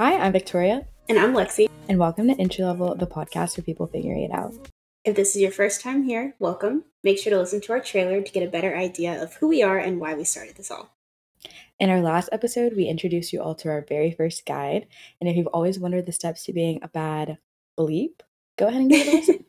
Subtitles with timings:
[0.00, 0.86] Hi, I'm Victoria.
[1.08, 1.68] And I'm Lexi.
[1.88, 4.54] And welcome to Entry Level, the podcast for people figuring it out.
[5.04, 6.84] If this is your first time here, welcome.
[7.02, 9.60] Make sure to listen to our trailer to get a better idea of who we
[9.60, 10.94] are and why we started this all.
[11.80, 14.86] In our last episode, we introduced you all to our very first guide.
[15.20, 17.38] And if you've always wondered the steps to being a bad
[17.76, 18.20] bleep,
[18.56, 19.44] go ahead and give it a listen.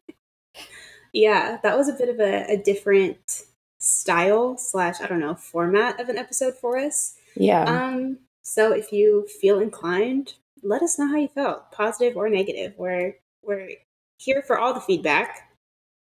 [1.13, 3.43] yeah, that was a bit of a, a different
[3.77, 7.13] style slash, I don't know, format of an episode for us.
[7.35, 7.65] Yeah.
[7.65, 8.17] Um,
[8.49, 12.73] so if you feel inclined, let us know how you felt, positive or negative.
[12.79, 13.73] We're we're
[14.17, 15.51] here for all the feedback.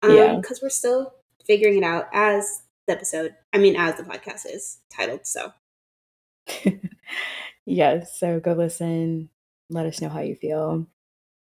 [0.01, 0.35] Um, yeah.
[0.37, 1.13] Because we're still
[1.45, 3.35] figuring it out as the episode.
[3.51, 5.27] I mean, as the podcast is titled.
[5.27, 5.51] So.
[7.65, 8.17] yes.
[8.17, 9.29] So go listen.
[9.69, 10.87] Let us know how you feel.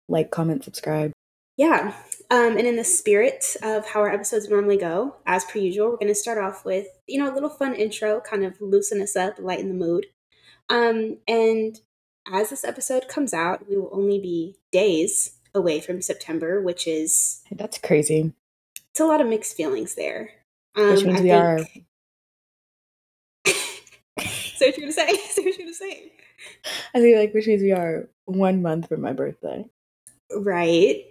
[0.07, 1.13] Like, comment, subscribe.
[1.57, 1.95] Yeah.
[2.31, 5.97] Um, and in the spirit of how our episodes normally go, as per usual, we're
[5.97, 9.17] going to start off with, you know, a little fun intro, kind of loosen us
[9.17, 10.07] up, lighten the mood.
[10.71, 11.79] Um, and
[12.33, 17.43] as this episode comes out, we will only be days away from September, which is
[17.51, 18.33] that's crazy.
[18.91, 20.31] It's a lot of mixed feelings there.
[20.77, 21.43] Um, which means I we think...
[21.43, 21.59] are.
[24.55, 25.19] so what you're gonna say?
[25.31, 26.13] So what you're gonna say?
[26.95, 29.65] I think like which means we are one month from my birthday.
[30.35, 31.05] Right.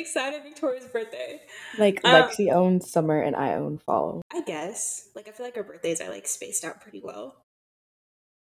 [0.00, 0.42] Everybody excited!
[0.42, 1.40] Victoria's birthday.
[1.78, 4.22] Like um, Lexi owns summer and I own fall.
[4.32, 5.08] I guess.
[5.14, 7.36] Like I feel like our birthdays are like spaced out pretty well.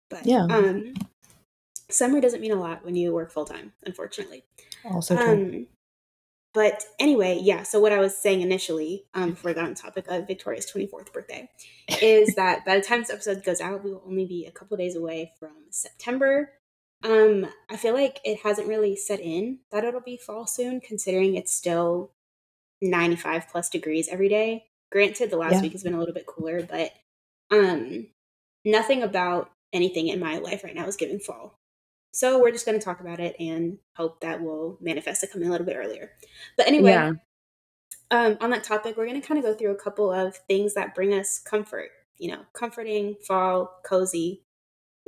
[0.09, 0.45] But yeah.
[0.45, 0.95] Um,
[1.91, 4.45] summer doesn't mean a lot when you work full time, unfortunately.
[4.85, 5.33] Also true.
[5.33, 5.67] Um,
[6.55, 7.65] but anyway, yeah.
[7.65, 10.87] So what I was saying initially, um, before I got on topic of Victoria's twenty
[10.87, 11.49] fourth birthday,
[12.01, 14.77] is that by the time this episode goes out, we will only be a couple
[14.77, 16.53] days away from September.
[17.05, 21.37] Um, I feel like it hasn't really set in that it'll be fall soon, considering
[21.37, 22.13] it's still
[22.83, 24.65] ninety five plus degrees every day.
[24.91, 25.63] Granted, the last yeah.
[25.63, 26.93] week has been a little bit cooler, but
[27.51, 28.07] um,
[28.65, 31.59] nothing about anything in my life right now is giving fall.
[32.13, 35.43] So we're just going to talk about it and hope that will manifest to come
[35.43, 36.11] in a little bit earlier.
[36.57, 37.13] But anyway, yeah.
[38.11, 40.75] um, on that topic, we're going to kind of go through a couple of things
[40.75, 41.91] that bring us comfort.
[42.17, 44.43] You know, comforting, fall, cozy.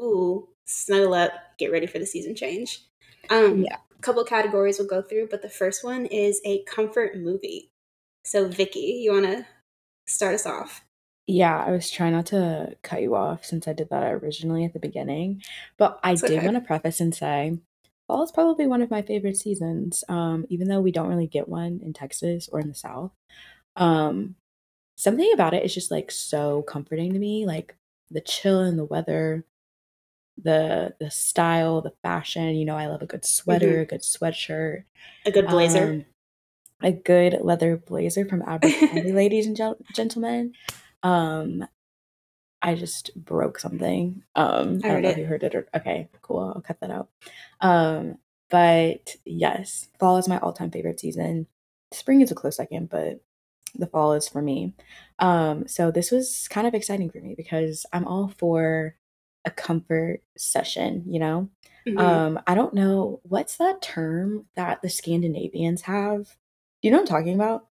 [0.01, 2.85] Ooh, snuggle up, get ready for the season change.
[3.29, 3.77] Um, yeah.
[3.99, 7.71] A couple categories we'll go through, but the first one is a comfort movie.
[8.25, 9.47] So, Vicky, you want to
[10.07, 10.85] start us off?
[11.27, 14.73] Yeah, I was trying not to cut you off since I did that originally at
[14.73, 15.43] the beginning,
[15.77, 16.45] but I did okay.
[16.45, 17.59] want to preface and say
[18.11, 20.03] fall is probably one of my favorite seasons.
[20.09, 23.13] Um, even though we don't really get one in Texas or in the South.
[23.77, 24.35] Um,
[24.97, 27.77] something about it is just like so comforting to me, like
[28.11, 29.45] the chill and the weather,
[30.43, 32.55] the the style, the fashion.
[32.57, 34.85] You know, I love a good sweater, hmm a good sweatshirt,
[35.27, 35.85] A good blazer.
[35.87, 36.05] um,
[36.83, 39.57] a good leather blazer from Abercrombie, ladies and
[39.95, 40.55] gentlemen.
[41.03, 41.67] Um,
[42.63, 44.23] I just broke something.
[44.35, 45.13] Um, I, I don't know it.
[45.13, 46.53] if you heard it or okay, cool.
[46.55, 47.09] I'll cut that out.
[47.61, 48.19] Um,
[48.51, 51.47] but yes, fall is my all-time favorite season.
[51.93, 53.21] Spring is a close second, but
[53.75, 54.75] the fall is for me.
[55.21, 58.97] Um, so this was kind of exciting for me because I'm all for
[59.45, 61.49] a comfort session, you know?
[61.87, 61.99] Mm-hmm.
[61.99, 66.25] Um, I don't know what's that term that the Scandinavians have.
[66.25, 67.67] Do you know what I'm talking about?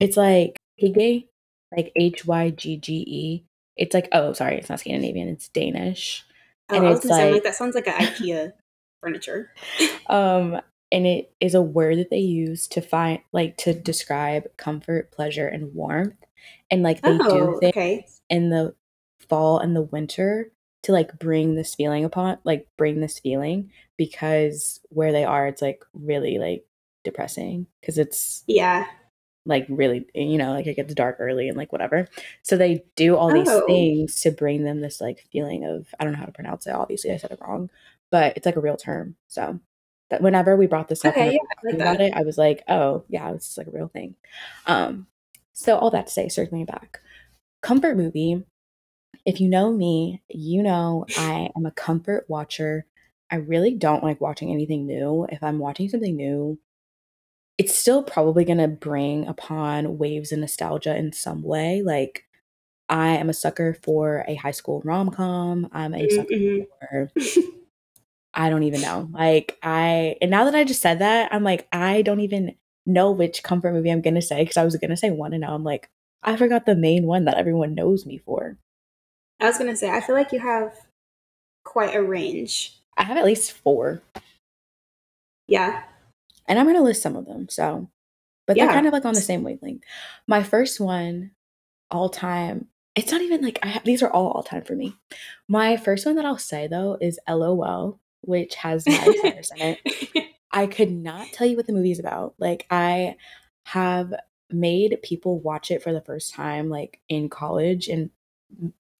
[0.00, 1.26] It's like hygge
[1.76, 3.44] like H Y G G E.
[3.76, 6.24] It's like oh sorry, it's not Scandinavian, it's Danish.
[6.70, 8.52] Oh, and it's like, like that sounds like an IKEA
[9.02, 9.52] furniture.
[10.08, 15.10] um, and it is a word that they use to find like to describe comfort,
[15.10, 16.16] pleasure, and warmth.
[16.70, 18.06] And like they oh, do things okay.
[18.28, 18.74] in the
[19.28, 20.50] fall and the winter
[20.82, 25.62] to like bring this feeling upon like bring this feeling because where they are it's
[25.62, 26.64] like really like
[27.04, 28.86] depressing because it's yeah.
[29.46, 32.08] like really you know like it gets dark early and like whatever.
[32.42, 33.66] So they do all these oh.
[33.66, 36.74] things to bring them this like feeling of i don't know how to pronounce it
[36.74, 37.70] obviously i said it wrong
[38.10, 39.60] but it's like a real term so.
[40.10, 43.04] That whenever we brought this up okay, yeah, like about it i was like oh
[43.10, 44.14] yeah this is like a real thing.
[44.66, 45.06] Um
[45.52, 47.00] so all that to say circling back.
[47.60, 48.44] Comfort movie
[49.28, 52.86] if you know me you know i am a comfort watcher
[53.30, 56.58] i really don't like watching anything new if i'm watching something new
[57.58, 61.82] it's still probably going to bring upon waves of nostalgia in some way.
[61.82, 62.24] Like,
[62.88, 65.68] I am a sucker for a high school rom com.
[65.72, 66.62] I'm a sucker mm-hmm.
[66.80, 67.10] for,
[68.32, 69.10] I don't even know.
[69.12, 72.54] Like, I, and now that I just said that, I'm like, I don't even
[72.86, 75.32] know which comfort movie I'm going to say because I was going to say one
[75.34, 75.90] and now I'm like,
[76.22, 78.56] I forgot the main one that everyone knows me for.
[79.40, 80.74] I was going to say, I feel like you have
[81.64, 82.78] quite a range.
[82.96, 84.02] I have at least four.
[85.46, 85.82] Yeah
[86.48, 87.48] and I'm going to list some of them.
[87.48, 87.88] So,
[88.46, 88.64] but yeah.
[88.64, 89.84] they're kind of like on the same wavelength.
[90.26, 91.32] My first one,
[91.90, 94.96] all time, it's not even like I have, these are all all time for me.
[95.46, 100.24] My first one that I'll say though is LOL, which has Miley Cyrus in it.
[100.50, 102.34] I could not tell you what the movie's about.
[102.38, 103.16] Like I
[103.66, 104.14] have
[104.50, 108.10] made people watch it for the first time like in college and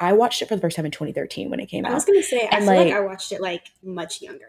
[0.00, 1.92] I watched it for the first time in 2013 when it came out.
[1.92, 4.48] I was gonna say, I and feel like, like, I watched it like much younger.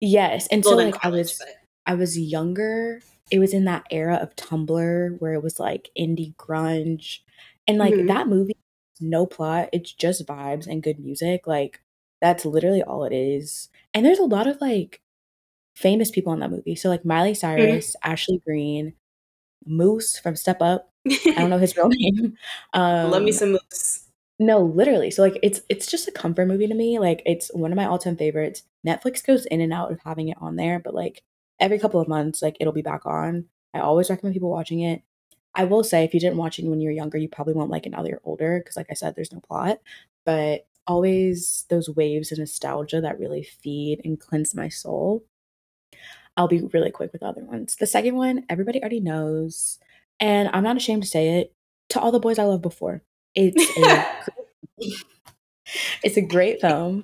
[0.00, 1.48] Yes, and so like college, I was, but...
[1.86, 3.00] I was younger.
[3.30, 7.18] It was in that era of Tumblr where it was like indie grunge,
[7.66, 8.06] and like mm-hmm.
[8.06, 8.56] that movie,
[9.00, 9.68] no plot.
[9.72, 11.46] It's just vibes and good music.
[11.46, 11.80] Like
[12.20, 13.68] that's literally all it is.
[13.94, 15.00] And there's a lot of like
[15.76, 16.74] famous people in that movie.
[16.74, 17.38] So like Miley mm-hmm.
[17.38, 18.10] Cyrus, mm-hmm.
[18.10, 18.94] Ashley Greene,
[19.66, 20.90] Moose from Step Up.
[21.06, 22.36] I don't know his real name.
[22.72, 24.07] Um, Love me some Moose.
[24.38, 25.10] No, literally.
[25.10, 26.98] So like it's it's just a comfort movie to me.
[26.98, 28.62] Like it's one of my all-time favorites.
[28.86, 31.22] Netflix goes in and out of having it on there, but like
[31.58, 33.46] every couple of months like it'll be back on.
[33.74, 35.02] I always recommend people watching it.
[35.54, 37.70] I will say if you didn't watch it when you were younger, you probably won't
[37.70, 39.78] like it now that you're older because like I said there's no plot,
[40.24, 45.24] but always those waves of nostalgia that really feed and cleanse my soul.
[46.36, 47.76] I'll be really quick with other ones.
[47.76, 49.78] The second one, everybody already knows,
[50.20, 51.52] and I'm not ashamed to say it.
[51.90, 53.02] To all the boys I loved before,
[53.34, 54.06] it's a
[56.02, 57.02] it's a great film.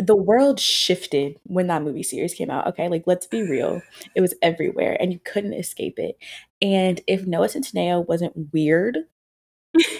[0.00, 2.66] The world shifted when that movie series came out.
[2.68, 3.80] Okay, like let's be real.
[4.16, 6.16] It was everywhere and you couldn't escape it.
[6.60, 8.98] And if Noah Centineo wasn't weird,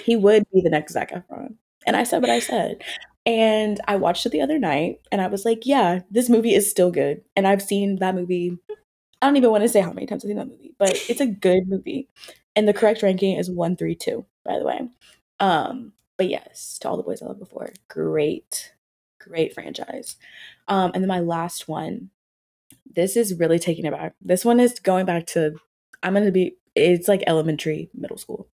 [0.05, 1.55] he would be the next Zac Efron.
[1.87, 2.83] And I said what I said.
[3.27, 6.71] And I watched it the other night and I was like, yeah, this movie is
[6.71, 7.23] still good.
[7.37, 8.59] And I've seen that movie.
[9.23, 11.21] I don't even want to say how many times I've seen that movie, but it's
[11.21, 12.09] a good movie.
[12.57, 14.89] And the correct ranking is 132 by the way.
[15.41, 18.73] Um, but yes, to all the boys I loved before, great,
[19.21, 20.17] great franchise.
[20.69, 22.11] Um, and then my last one,
[22.95, 24.15] this is really taking it back.
[24.21, 25.57] This one is going back to
[26.03, 28.49] I'm gonna be it's like elementary, middle school.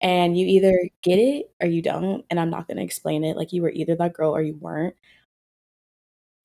[0.00, 2.24] And you either get it or you don't.
[2.30, 3.36] And I'm not gonna explain it.
[3.36, 4.94] Like you were either that girl or you weren't.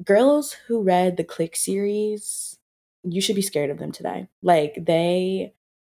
[0.03, 2.57] Girls who read the Clique series,
[3.03, 4.27] you should be scared of them today.
[4.41, 5.53] Like they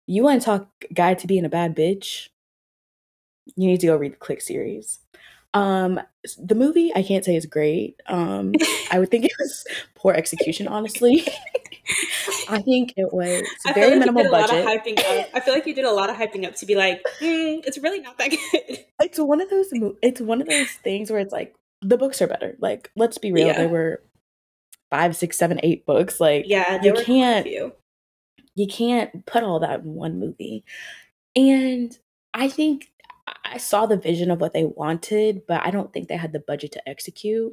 [0.07, 2.29] you want to talk guy to being a bad bitch
[3.57, 5.01] you need to go read the Clique series.
[5.55, 6.01] Um,
[6.39, 8.01] the movie I can't say is great.
[8.07, 8.53] Um,
[8.91, 11.27] I would think it was poor execution, honestly.
[12.49, 13.43] I think it was
[13.75, 14.67] very like minimal budget.
[14.67, 17.79] I feel like you did a lot of hyping up to be like, mm, it's
[17.79, 18.79] really not that good.
[19.01, 19.69] It's one of those.
[20.03, 22.57] It's one of those things where it's like the books are better.
[22.59, 23.49] Like, let's be real.
[23.49, 23.59] Yeah.
[23.59, 24.03] There were
[24.91, 26.21] five, six, seven, eight books.
[26.21, 27.47] Like, yeah, you can't.
[28.55, 30.65] You can't put all that in one movie.
[31.35, 31.97] And
[32.35, 32.92] I think
[33.45, 36.41] I saw the vision of what they wanted, but I don't think they had the
[36.41, 37.53] budget to execute.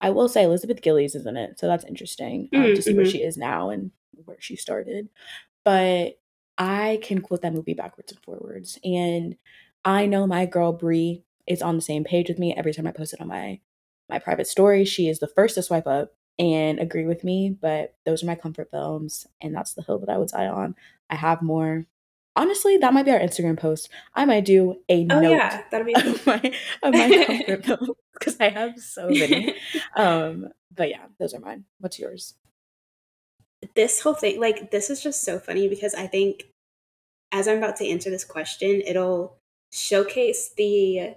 [0.00, 2.74] I will say Elizabeth Gillies is in it, so that's interesting um, mm-hmm.
[2.74, 3.12] to see where mm-hmm.
[3.12, 3.90] she is now and
[4.24, 5.08] where she started.
[5.64, 6.18] But
[6.56, 9.36] I can quote that movie backwards and forwards, and
[9.84, 12.54] I know my girl Brie is on the same page with me.
[12.54, 13.60] Every time I post it on my
[14.08, 17.56] my private story, she is the first to swipe up and agree with me.
[17.60, 20.74] But those are my comfort films, and that's the hill that I would die on.
[21.10, 21.86] I have more
[22.40, 23.90] honestly, that might be our Instagram post.
[24.14, 26.52] I might do a oh, note yeah, that'll be of my
[26.82, 27.80] of my comfort
[28.14, 29.54] because I have so many.
[29.96, 31.64] um, but yeah, those are mine.
[31.78, 32.34] What's yours?
[33.76, 36.44] This whole thing, like, this is just so funny because I think
[37.30, 39.36] as I'm about to answer this question, it'll
[39.72, 41.14] showcase the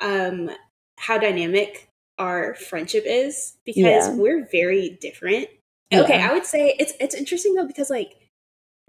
[0.00, 0.50] um
[0.98, 1.88] how dynamic
[2.18, 4.14] our friendship is because yeah.
[4.14, 5.48] we're very different.
[5.90, 6.02] Yeah.
[6.02, 8.19] Okay, I would say it's it's interesting though because like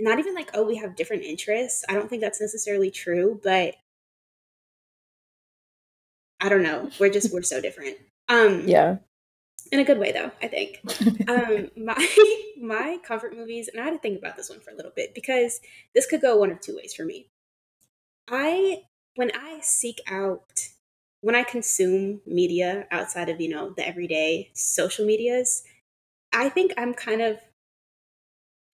[0.03, 1.83] not even like, oh, we have different interests.
[1.87, 3.75] I don't think that's necessarily true, but
[6.39, 6.89] I don't know.
[6.99, 7.97] We're just we're so different.
[8.27, 8.97] Um Yeah.
[9.71, 10.79] In a good way though, I think.
[11.27, 12.07] um my
[12.61, 15.13] my comfort movies, and I had to think about this one for a little bit
[15.13, 15.59] because
[15.93, 17.27] this could go one of two ways for me.
[18.29, 18.83] I
[19.15, 20.69] when I seek out
[21.21, 25.63] when I consume media outside of, you know, the everyday social medias,
[26.33, 27.37] I think I'm kind of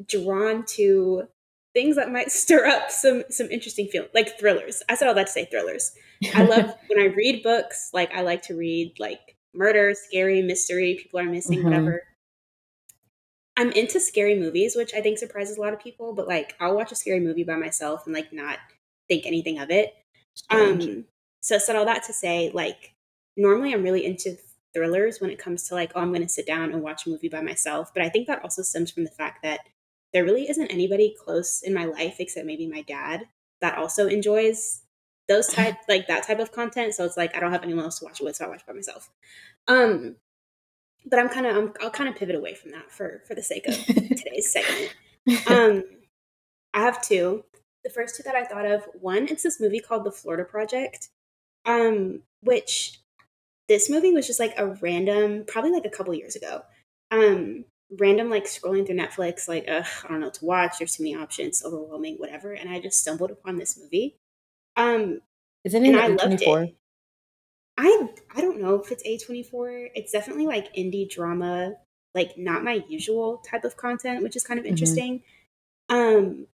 [0.05, 1.27] drawn to
[1.73, 4.83] things that might stir up some some interesting feelings, like thrillers.
[4.89, 5.91] I said all that to say thrillers.
[6.33, 7.89] I love when I read books.
[7.93, 10.99] Like I like to read like murder, scary, mystery.
[11.01, 11.69] People are missing, mm-hmm.
[11.69, 12.03] whatever.
[13.57, 16.13] I'm into scary movies, which I think surprises a lot of people.
[16.13, 18.59] But like, I'll watch a scary movie by myself and like not
[19.07, 19.93] think anything of it.
[20.35, 20.83] Strange.
[20.83, 21.05] Um,
[21.41, 22.93] so I said all that to say, like,
[23.35, 24.37] normally I'm really into
[24.73, 27.09] thrillers when it comes to like, oh, I'm going to sit down and watch a
[27.09, 27.91] movie by myself.
[27.93, 29.61] But I think that also stems from the fact that
[30.17, 33.27] there really isn't anybody close in my life except maybe my dad
[33.62, 34.81] that also enjoys
[35.27, 36.95] those type like that type of content.
[36.95, 38.65] So it's like I don't have anyone else to watch it with, so I watch
[38.65, 39.12] by myself.
[39.67, 40.15] Um,
[41.05, 43.67] but I'm kind of I'll kind of pivot away from that for for the sake
[43.67, 44.95] of today's segment.
[45.50, 45.83] Um,
[46.74, 47.43] I have two.
[47.83, 51.09] The first two that I thought of, one, it's this movie called The Florida Project.
[51.65, 53.01] Um, which
[53.67, 56.62] this movie was just like a random, probably like a couple years ago.
[57.12, 60.77] Um, random like scrolling through Netflix, like ugh, I don't know what to watch.
[60.79, 62.53] There's too many options, overwhelming, whatever.
[62.53, 64.17] And I just stumbled upon this movie.
[64.77, 65.22] Um,
[65.63, 66.60] Isn't it and I A loved it.
[67.77, 69.89] I I don't know if it's A24.
[69.96, 71.75] It's definitely like indie drama,
[72.15, 74.67] like not my usual type of content, which is kind of Mhm.
[74.67, 75.24] interesting.
[75.89, 76.48] Um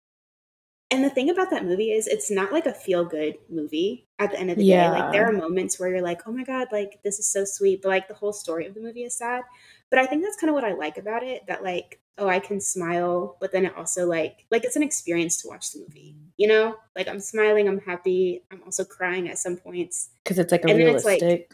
[0.91, 4.31] and the thing about that movie is it's not like a feel good movie at
[4.31, 4.87] the end of the day.
[4.89, 7.81] Like there are moments where you're like, "Oh my god, like this is so sweet,"
[7.81, 9.43] but like the whole story of the movie is sad.
[9.89, 12.39] But I think that's kind of what I like about it that like, oh, I
[12.39, 16.15] can smile, but then it also like like it's an experience to watch the movie.
[16.37, 16.75] You know?
[16.95, 20.09] Like I'm smiling, I'm happy, I'm also crying at some points.
[20.23, 21.51] Because it's like a And it's like realistic.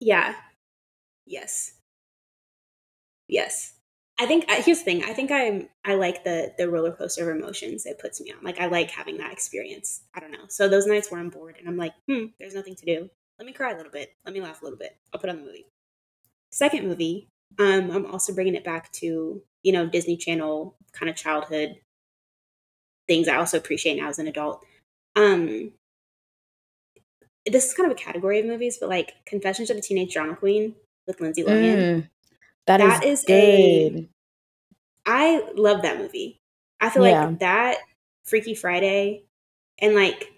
[0.00, 0.34] yeah.
[1.26, 1.72] Yes.
[3.28, 3.73] Yes.
[4.18, 5.04] I think here's the thing.
[5.04, 8.44] I think I'm I like the the roller coaster of emotions it puts me on.
[8.44, 10.02] Like I like having that experience.
[10.14, 10.46] I don't know.
[10.48, 13.10] So those nights where I'm bored and I'm like, hmm, there's nothing to do.
[13.38, 14.14] Let me cry a little bit.
[14.24, 14.96] Let me laugh a little bit.
[15.12, 15.66] I'll put on the movie.
[16.52, 17.28] Second movie,
[17.58, 21.76] um, I'm also bringing it back to you know Disney Channel kind of childhood
[23.08, 23.26] things.
[23.26, 24.64] I also appreciate now as an adult.
[25.16, 25.72] Um,
[27.46, 30.36] this is kind of a category of movies, but like Confessions of a Teenage Drama
[30.36, 30.74] Queen
[31.06, 31.76] with Lindsay Lohan.
[31.76, 32.08] Mm,
[32.66, 34.08] that is That is a good.
[35.06, 36.40] I love that movie.
[36.80, 37.26] I feel Yeah.
[37.26, 37.78] like that
[38.24, 39.24] Freaky Friday
[39.78, 40.32] and like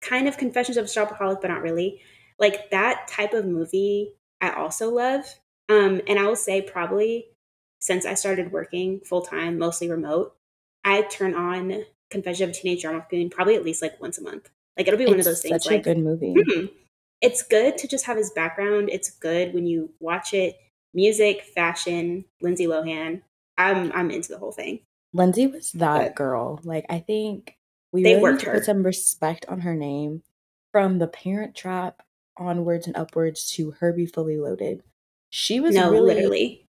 [0.00, 2.00] kind of Confessions of a Shopaholic, but not really.
[2.38, 5.24] Like that type of movie I also love.
[5.68, 7.26] Um, and I will say probably
[7.80, 10.34] since I started working full time, mostly remote,
[10.84, 14.22] I turn on Confession of a Teenage Drama Queen probably at least like once a
[14.22, 14.50] month.
[14.76, 16.34] Like it'll be one of those things such a like good movie.
[16.36, 16.66] hmm,
[17.20, 18.90] it's good to just have his background.
[18.90, 20.56] It's good when you watch it.
[20.94, 23.22] Music, fashion, Lindsay Lohan.
[23.58, 24.80] I'm I'm into the whole thing.
[25.12, 26.60] Lindsay was that But girl.
[26.64, 27.56] Like I think
[27.92, 30.22] we they really worked to put some respect on her name
[30.70, 32.02] from the Parent Trap
[32.36, 34.82] onwards and upwards to Herbie Fully Loaded.
[35.30, 36.66] She was No, really literally.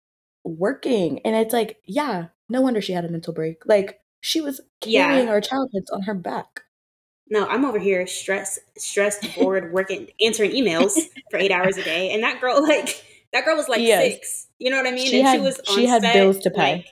[0.43, 3.65] working, and it's like, yeah, no wonder she had a mental break.
[3.65, 5.31] Like she was carrying Yeah.
[5.31, 6.63] our childhoods on her back.
[7.29, 10.93] No, I'm over here stressed, stressed, bored, working, answering emails
[11.29, 14.47] for eight hours a day, and that girl, like, that girl was like Yes, six.
[14.59, 15.07] You know what I mean?
[15.07, 16.85] she And she had was she had set, bills to like, pay.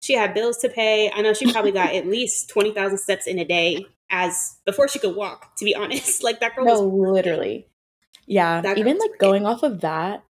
[0.00, 1.10] she had bills to pay.
[1.10, 4.88] I know she probably got at least twenty thousand steps in a day as before
[4.88, 5.56] she could walk.
[5.56, 7.12] To be honest, like that girl was No, working.
[7.12, 7.66] literally.
[8.26, 9.18] Yeah, That even like working.
[9.18, 10.24] going off of that,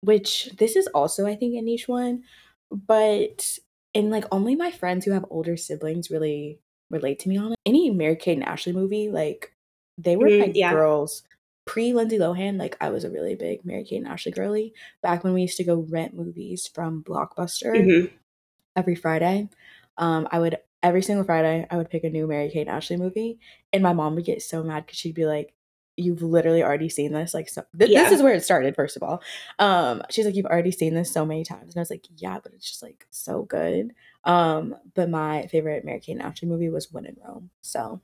[0.00, 2.24] which this is also I think a niche one,
[2.70, 3.58] but
[3.94, 6.58] and like only my friends who have older siblings really
[6.90, 7.58] relate to me on it.
[7.66, 9.52] Any Mary Kate and Ashley movie, like
[9.98, 10.72] they were Mhm, my yeah.
[10.72, 11.22] girls.
[11.66, 14.74] Pre Lindsay Lohan, like I was a really big Mary Kate and Ashley girly.
[15.02, 18.06] Back when we used to go rent movies from Blockbuster hmm
[18.76, 19.48] every Friday.
[19.96, 22.96] Um, I would every single Friday I would pick a new Mary Kate and Ashley
[22.96, 23.38] movie,
[23.72, 25.54] and my mom would get so mad because she'd be like,
[25.96, 28.74] "You've literally already seen this." Like, so th- this is where it started.
[28.74, 29.22] First of all,
[29.58, 32.40] um, she's like, "You've already seen this so many times," and I was like, "Yeah,
[32.42, 33.94] but it's just like so good."
[34.24, 37.50] Um, but my favorite Mary Kate and Ashley movie was When in Rome.
[37.62, 38.00] So,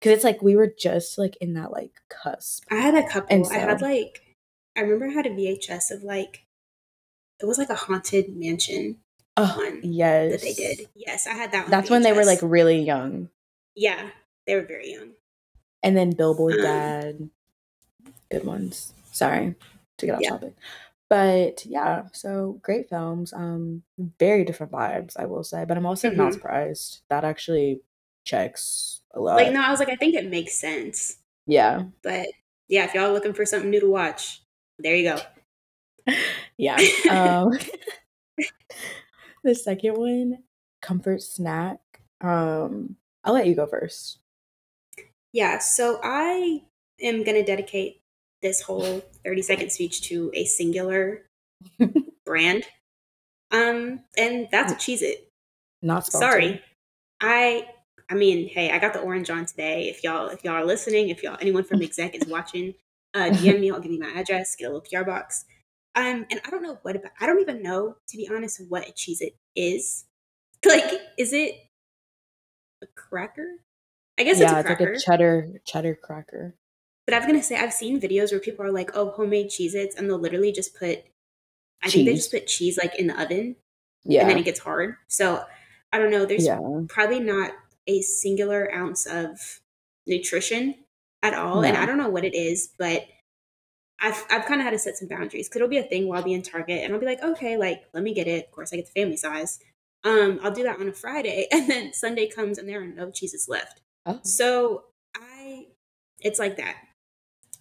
[0.00, 3.08] because it's like we were just like in that like cusp, I had a and
[3.08, 3.48] couple.
[3.50, 4.22] I had like,
[4.76, 6.44] I remember I had a VHS of like,
[7.40, 8.98] it was like a haunted mansion
[9.36, 10.88] oh one that they did.
[10.94, 13.28] Yes, I had that that's when they were like really young,
[13.74, 14.10] Yeah,
[14.46, 15.12] they were very young.
[15.82, 17.30] and then Billboard Um, Dad.
[18.30, 18.92] good ones.
[19.12, 19.54] Sorry
[19.98, 20.30] to get off yeah.
[20.30, 20.54] topic.
[21.08, 23.32] But yeah, so great films.
[23.32, 23.82] Um
[24.18, 27.02] very different vibes, I will say, but I'm also not hmm surprised.
[27.08, 27.80] That actually
[28.26, 29.36] checks a lot.
[29.36, 31.16] Like, no, I was like, I think it makes sense.
[31.46, 31.84] Yeah.
[32.02, 32.26] But
[32.68, 34.42] yeah, if y'all looking for something new to watch,
[34.78, 35.18] there you go.
[36.58, 36.76] Yeah.
[37.10, 37.52] Um
[39.44, 40.38] the second one,
[40.82, 41.78] comfort snack.
[42.20, 44.18] Um I'll let you go first.
[45.32, 46.62] yeah, so I
[47.02, 48.00] am going to dedicate
[48.42, 51.22] this whole 30 second speech to a singular
[52.24, 52.64] brand.
[53.50, 55.28] Um, and that's a Cheez It.
[55.82, 56.30] not sponsored.
[56.30, 56.62] Sorry.
[57.20, 57.68] I
[58.08, 59.88] I mean, hey, I got the orange on today.
[59.88, 62.74] If y'all if y'all are listening, if y'all anyone from exec is watching,
[63.14, 65.44] uh DM me, I'll give you my address, get a little PR box.
[65.94, 68.88] Um, and I don't know what about I don't even know, to be honest, what
[68.88, 70.04] a Cheez It is.
[70.64, 71.54] Like, is it
[72.82, 73.46] a cracker?
[74.18, 76.54] I guess it's yeah, a it's like a cheddar cheddar cracker.
[77.06, 79.94] But I was gonna say I've seen videos where people are like, "Oh, homemade Cheez-Its,"
[79.94, 81.04] and they'll literally just put,
[81.82, 83.56] I think they just put cheese like in the oven,
[84.04, 84.22] Yeah.
[84.22, 84.96] and then it gets hard.
[85.08, 85.44] So
[85.92, 86.24] I don't know.
[86.24, 86.58] There's Yeah.
[86.88, 87.52] probably not
[87.86, 89.60] a singular ounce of
[90.06, 90.74] nutrition
[91.22, 93.06] at all, and I don't know what it is, but
[94.00, 96.18] I've I've kind of had to set some boundaries because it'll be a thing while
[96.18, 98.46] I'll be in Target, and I'll be like, okay, like let me get it.
[98.46, 99.58] Of course, I get the family size.
[100.04, 103.10] Um, I'll do that on a Friday, and then Sunday comes and there are no
[103.10, 103.80] cheeses left.
[104.04, 104.20] Oh.
[104.22, 105.66] So I
[106.20, 106.76] it's like that.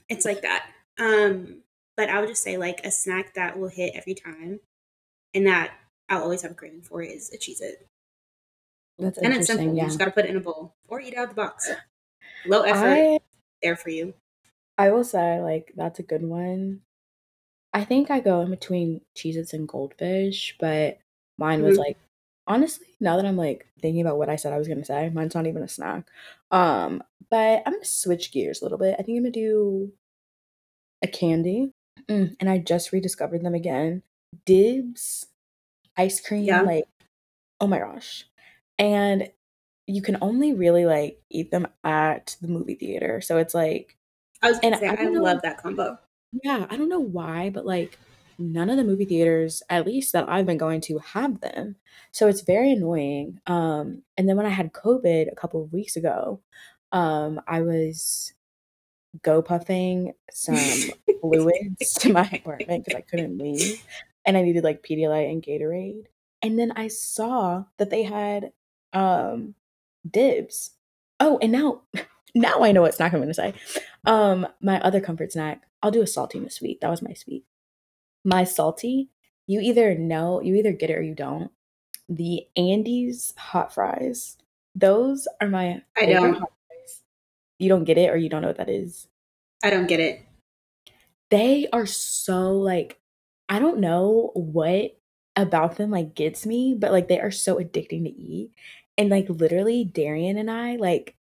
[0.09, 0.67] It's like that.
[0.99, 1.61] Um,
[1.97, 4.59] but I would just say like a snack that will hit every time,
[5.33, 5.71] and that
[6.09, 7.87] I'll always have a craving for is a Cheez It.
[8.97, 9.75] That's and it's simple.
[9.75, 9.83] Yeah.
[9.83, 11.69] You just got to put it in a bowl or eat out of the box.
[12.45, 13.19] Low effort, I,
[13.61, 14.13] there for you.
[14.77, 16.81] I will say, like, that's a good one.
[17.73, 20.99] I think I go in between Cheez Its and Goldfish, but
[21.37, 21.87] mine was mm-hmm.
[21.87, 21.97] like,
[22.47, 25.35] honestly, now that I'm like thinking about what I said I was gonna say, mine's
[25.35, 26.07] not even a snack.
[26.51, 28.95] Um, but I'm gonna switch gears a little bit.
[28.97, 29.91] I think I'm gonna do
[31.01, 31.71] a candy.
[32.07, 34.03] Mm, and I just rediscovered them again.
[34.45, 35.25] Dibs
[35.97, 36.61] ice cream, yeah.
[36.61, 36.85] like,
[37.59, 38.25] oh my gosh.
[38.77, 39.29] And
[39.87, 43.21] you can only really like eat them at the movie theater.
[43.21, 43.97] So it's like
[44.41, 45.97] I was and say, I, I love that combo.
[46.43, 47.97] Yeah, I don't know why, but like
[48.37, 51.75] none of the movie theaters, at least that I've been going to, have them.
[52.11, 53.39] So it's very annoying.
[53.47, 56.41] Um, and then when I had COVID a couple of weeks ago,
[56.91, 58.33] um, I was
[59.21, 60.57] go puffing some
[61.21, 63.83] fluids to my apartment because I couldn't leave.
[64.25, 66.05] And I needed like Pedialyte and Gatorade.
[66.41, 68.51] And then I saw that they had
[68.95, 69.53] um
[70.09, 70.71] dibs.
[71.19, 71.81] Oh, and now
[72.35, 73.53] now I know what snack I'm gonna say.
[74.05, 76.81] Um, my other comfort snack, I'll do a salty and a sweet.
[76.81, 77.43] That was my sweet.
[78.23, 79.09] My salty,
[79.45, 81.51] you either know, you either get it or you don't.
[82.09, 84.37] The Andy's hot fries.
[84.73, 86.43] Those are my I don't.
[87.57, 89.07] You don't get it or you don't know what that is.
[89.63, 90.25] I don't get it.
[91.31, 92.99] They are so like
[93.47, 94.97] I don't know what
[95.35, 98.51] about them like gets me, but like they are so addicting to eat.
[98.97, 101.15] And like literally Darian and I like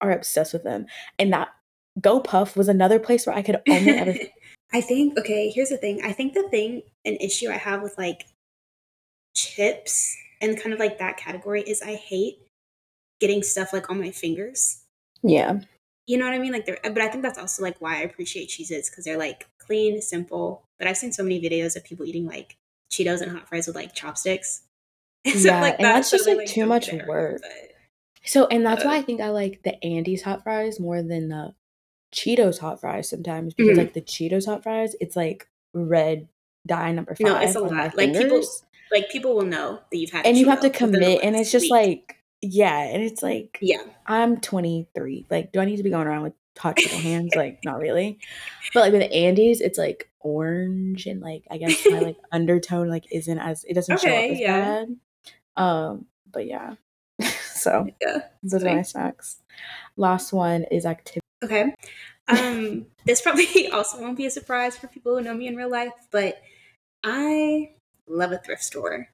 [0.00, 0.86] are obsessed with them.
[1.18, 1.48] And that
[2.00, 4.14] Go Puff was another place where I could only ever
[4.72, 6.02] I think okay, here's the thing.
[6.04, 8.24] I think the thing an issue I have with like
[9.34, 12.38] chips and kind of like that category is I hate
[13.20, 14.82] getting stuff like on my fingers.
[15.22, 15.60] Yeah.
[16.06, 16.52] You know what I mean?
[16.52, 19.46] Like they're but I think that's also like why I appreciate Cheez-Its because they're like
[19.58, 20.62] clean, simple.
[20.78, 22.56] But I've seen so many videos of people eating like
[22.92, 24.62] Cheetos and hot fries with like chopsticks.
[25.36, 27.42] So, yeah, like, and that's, just like, like too much there, work.
[27.42, 27.72] But,
[28.24, 31.28] so, and that's uh, why I think I like the Andy's hot fries more than
[31.28, 31.54] the
[32.14, 33.78] Cheetos hot fries sometimes because mm-hmm.
[33.78, 36.28] like the Cheetos hot fries, it's like red
[36.66, 37.26] dye number five.
[37.26, 37.96] No, it's a lot.
[37.96, 38.42] Like people,
[38.90, 41.64] like people will know that you've had, and you have to commit, and it's just
[41.64, 41.72] week.
[41.72, 45.26] like, yeah, and it's like, yeah, I'm 23.
[45.30, 47.34] Like, do I need to be going around with hot Cheeto hands?
[47.34, 48.18] Like, not really.
[48.74, 53.04] But like with Andy's, it's like orange and like I guess my like undertone like
[53.12, 54.60] isn't as it doesn't okay, show up as yeah.
[54.60, 54.96] bad.
[55.56, 56.74] Um, but yeah.
[57.54, 59.42] so yeah, those are my snacks.
[59.96, 61.20] Last one is activity.
[61.44, 61.74] Okay.
[62.28, 65.70] Um, this probably also won't be a surprise for people who know me in real
[65.70, 66.42] life, but
[67.04, 67.70] I
[68.08, 69.08] love a thrift store.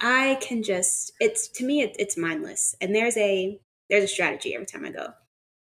[0.00, 4.54] I can just it's to me it, it's mindless, and there's a there's a strategy
[4.54, 5.12] every time I go.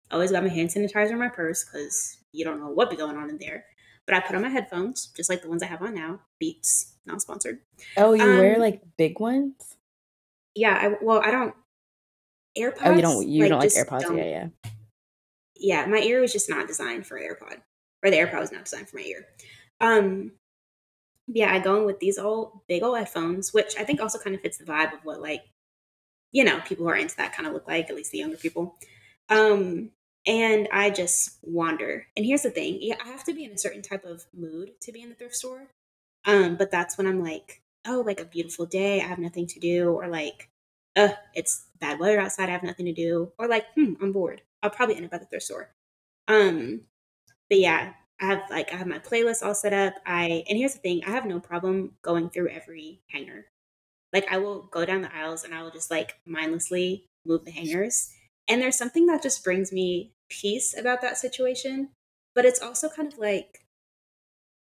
[0.09, 2.95] I always got my hand sanitizer in my purse because you don't know what be
[2.95, 3.65] going on in there.
[4.05, 6.21] But I put on my headphones, just like the ones I have on now.
[6.39, 7.59] Beats, not sponsored.
[7.95, 9.75] Oh, you um, wear like big ones?
[10.59, 10.77] Yeah.
[10.79, 11.55] I, well, I don't.
[12.57, 12.81] AirPods.
[12.83, 13.27] Oh, you don't.
[13.27, 14.01] You like, don't like AirPods?
[14.01, 14.47] Don't, yeah, yeah.
[15.55, 17.57] Yeah, my ear was just not designed for AirPod,
[18.03, 19.25] or the AirPod was not designed for my ear.
[19.81, 20.31] Um,
[21.27, 24.35] yeah, I go in with these old big old headphones, which I think also kind
[24.35, 25.43] of fits the vibe of what like,
[26.31, 28.37] you know, people who are into that kind of look like, at least the younger
[28.37, 28.77] people.
[29.29, 29.91] Um,
[30.25, 32.07] and I just wander.
[32.17, 34.71] And here's the thing: yeah, I have to be in a certain type of mood
[34.81, 35.67] to be in the thrift store.
[36.25, 39.59] Um, but that's when I'm like, oh, like a beautiful day, I have nothing to
[39.59, 40.49] do, or like,
[40.95, 44.41] uh, it's bad weather outside, I have nothing to do, or like, hmm, I'm bored.
[44.63, 45.71] I'll probably end up at the thrift store.
[46.27, 46.81] Um,
[47.49, 49.95] but yeah, I have like I have my playlist all set up.
[50.05, 53.45] I and here's the thing: I have no problem going through every hanger.
[54.13, 57.51] Like I will go down the aisles and I will just like mindlessly move the
[57.51, 58.11] hangers
[58.49, 61.89] and there's something that just brings me peace about that situation.
[62.35, 63.65] But it's also kind of like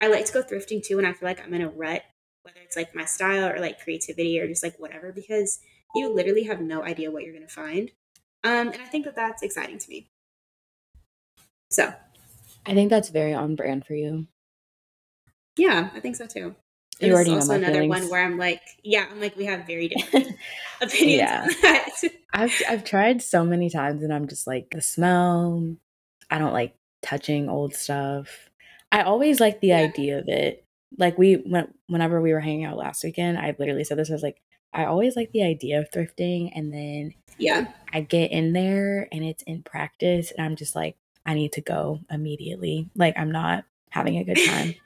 [0.00, 2.02] I like to go thrifting too when I feel like I'm in a rut,
[2.46, 5.58] whether it's like my style or like creativity or just like whatever, because
[5.96, 7.90] you literally have no idea what you're going to find.
[8.44, 10.08] Um, and I think that that's exciting to me.
[11.70, 11.92] So
[12.64, 14.28] I think that's very on brand for you.
[15.56, 16.54] Yeah, I think so too.
[17.00, 18.02] And you already also know my another feelings.
[18.02, 20.36] one where I'm like, yeah, I'm like, we have very different
[20.80, 21.42] opinions yeah.
[21.42, 21.88] on that.
[22.32, 25.76] I've I've tried so many times and I'm just like the smell.
[26.30, 28.50] I don't like touching old stuff.
[28.92, 29.78] I always like the yeah.
[29.78, 30.65] idea of it.
[30.98, 34.14] Like we went whenever we were hanging out last weekend, I literally said this I
[34.14, 34.40] was like,
[34.72, 37.68] I always like the idea of thrifting and then yeah.
[37.92, 41.60] I get in there and it's in practice and I'm just like, I need to
[41.60, 42.88] go immediately.
[42.94, 44.74] Like I'm not having a good time.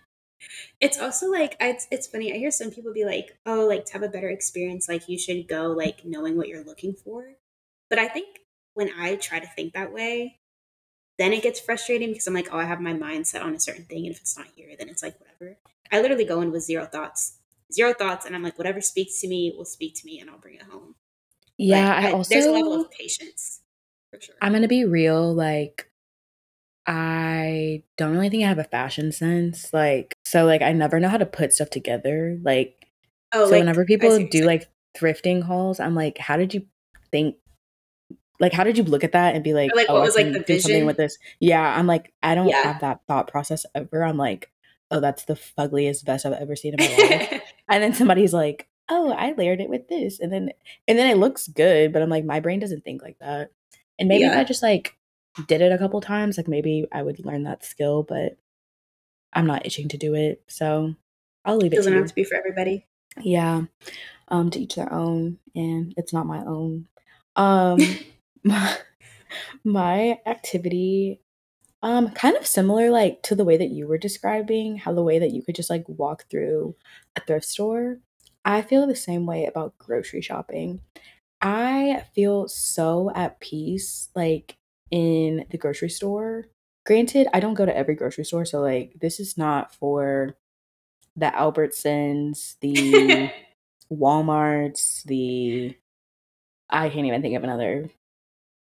[0.81, 2.33] It's also like it's it's funny.
[2.33, 5.19] I hear some people be like, "Oh, like to have a better experience, like you
[5.19, 7.35] should go like knowing what you're looking for."
[7.91, 8.41] But I think
[8.73, 10.40] when I try to think that way,
[11.21, 13.61] then it gets frustrating because I'm like, oh, I have my mind set on a
[13.61, 15.59] certain thing, and if it's not here, then it's like whatever.
[15.93, 17.37] I literally go in with zero thoughts,
[17.71, 20.39] zero thoughts, and I'm like, whatever speaks to me will speak to me, and I'll
[20.39, 20.95] bring it home.
[21.59, 23.61] Yeah, I, I, also there's a level of patience
[24.11, 24.35] for sure.
[24.41, 25.91] I'm gonna be real, like
[26.87, 29.73] I don't really think I have a fashion sense.
[29.73, 32.39] Like, so like I never know how to put stuff together.
[32.43, 32.87] Like,
[33.35, 36.67] oh, so like, whenever people do like thrifting hauls, I'm like, how did you
[37.13, 37.37] think
[38.41, 40.33] like how did you look at that and be like, like oh, what was like
[40.33, 40.63] the vision?
[40.63, 41.19] something with this?
[41.39, 42.63] Yeah, I'm like, I don't yeah.
[42.63, 44.03] have that thought process ever.
[44.03, 44.51] I'm like,
[44.91, 47.43] oh, that's the fuggliest vest I've ever seen in my life.
[47.69, 50.51] and then somebody's like, oh, I layered it with this, and then
[50.89, 53.51] and then it looks good, but I'm like, my brain doesn't think like that.
[53.99, 54.33] And maybe yeah.
[54.33, 54.97] if I just like
[55.47, 58.39] did it a couple times, like maybe I would learn that skill, but
[59.33, 60.95] I'm not itching to do it, so
[61.45, 61.77] I'll leave it.
[61.77, 61.79] it.
[61.79, 62.87] Doesn't have to be for everybody.
[63.21, 63.63] Yeah,
[64.29, 66.87] um, to each their own, and it's not my own.
[67.37, 67.79] Um.
[68.45, 68.77] My,
[69.65, 71.21] my activity
[71.83, 75.19] um kind of similar like to the way that you were describing how the way
[75.19, 76.75] that you could just like walk through
[77.17, 77.99] a thrift store.
[78.45, 80.81] I feel the same way about grocery shopping.
[81.41, 84.57] I feel so at peace like
[84.91, 86.49] in the grocery store.
[86.87, 90.37] Granted i don't go to every grocery store so like this is not for
[91.17, 93.31] the albertsons the
[93.93, 95.77] walmarts the
[96.69, 97.91] i can't even think of another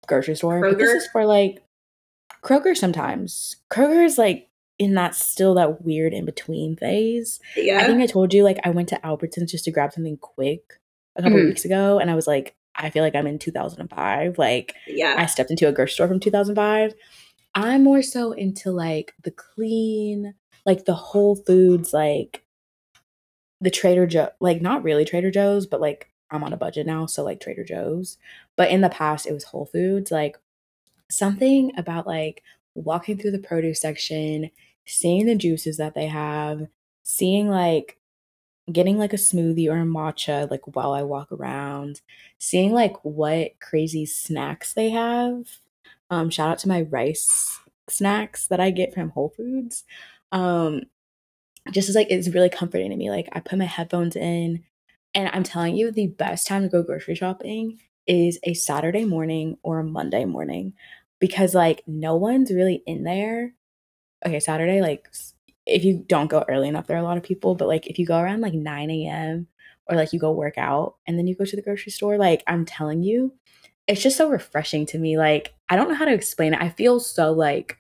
[0.09, 0.61] grocery store.
[0.61, 0.71] Kroger?
[0.71, 1.63] But this is for like
[2.43, 3.57] Kroger sometimes.
[3.71, 7.41] Kroger is like in that still that weird in between phase.
[7.57, 7.79] Yeah.
[7.79, 10.81] I think I told you like I went to Albertsons just to grab something quick
[11.17, 11.49] a couple mm-hmm.
[11.49, 14.39] weeks ago and I was like I feel like I'm in 2005.
[14.39, 15.17] Like yeah.
[15.19, 16.95] I stepped into a grocery store from 2005.
[17.55, 22.45] I'm more so into like the clean, like the Whole Foods like
[23.61, 27.07] the Trader Joe, like not really Trader Joe's, but like I'm on a budget now,
[27.07, 28.19] so like Trader Joe's.
[28.57, 30.11] But in the past, it was Whole Foods.
[30.11, 30.37] Like
[31.11, 32.43] something about like
[32.75, 34.51] walking through the produce section,
[34.87, 36.67] seeing the juices that they have,
[37.03, 37.99] seeing like
[38.71, 42.01] getting like a smoothie or a matcha like while I walk around,
[42.39, 45.47] seeing like what crazy snacks they have.
[46.11, 49.85] Um, shout out to my rice snacks that I get from Whole Foods.
[50.33, 50.83] Um,
[51.71, 53.11] just as like it's really comforting to me.
[53.11, 54.65] Like I put my headphones in,
[55.19, 59.59] and I'm telling you, the best time to go grocery shopping is a Saturday morning
[59.65, 60.75] or a Monday morning
[61.19, 63.53] because, like, no one's really in there.
[64.25, 65.09] Okay, Saturday, like,
[65.67, 67.99] if you don't go early enough, there are a lot of people, but like, if
[67.99, 69.49] you go around like 9 a.m.
[69.89, 72.45] or like you go work out and then you go to the grocery store, like,
[72.47, 73.35] I'm telling you,
[73.89, 75.19] it's just so refreshing to me.
[75.19, 76.63] Like, I don't know how to explain it.
[76.63, 77.77] I feel so like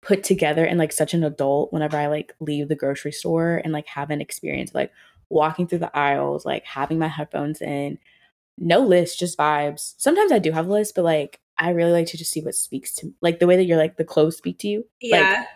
[0.00, 3.74] put together and like such an adult whenever I like leave the grocery store and
[3.74, 4.90] like have an experience like
[5.28, 7.98] walking through the aisles, like having my headphones in,
[8.58, 9.94] no list, just vibes.
[9.98, 12.54] Sometimes I do have a list, but like I really like to just see what
[12.54, 13.12] speaks to me.
[13.20, 14.86] Like the way that you're like the clothes speak to you.
[15.00, 15.36] Yeah.
[15.38, 15.46] Like,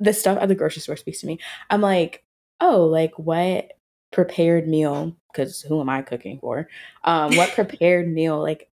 [0.00, 1.38] the stuff at the grocery store speaks to me.
[1.70, 2.24] I'm like,
[2.60, 3.72] oh, like what
[4.12, 5.16] prepared meal?
[5.32, 6.68] Because who am I cooking for?
[7.04, 8.40] Um, what prepared meal?
[8.40, 8.70] Like,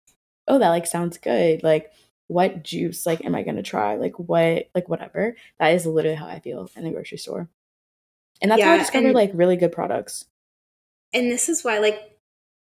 [0.47, 1.63] oh, that like sounds good.
[1.63, 1.91] Like,
[2.27, 3.95] what juice like am I gonna try?
[3.95, 5.35] Like what like whatever.
[5.59, 7.49] That is literally how I feel in the grocery store.
[8.41, 10.25] And that's yeah, how I discovered like really good products
[11.13, 12.17] and this is why like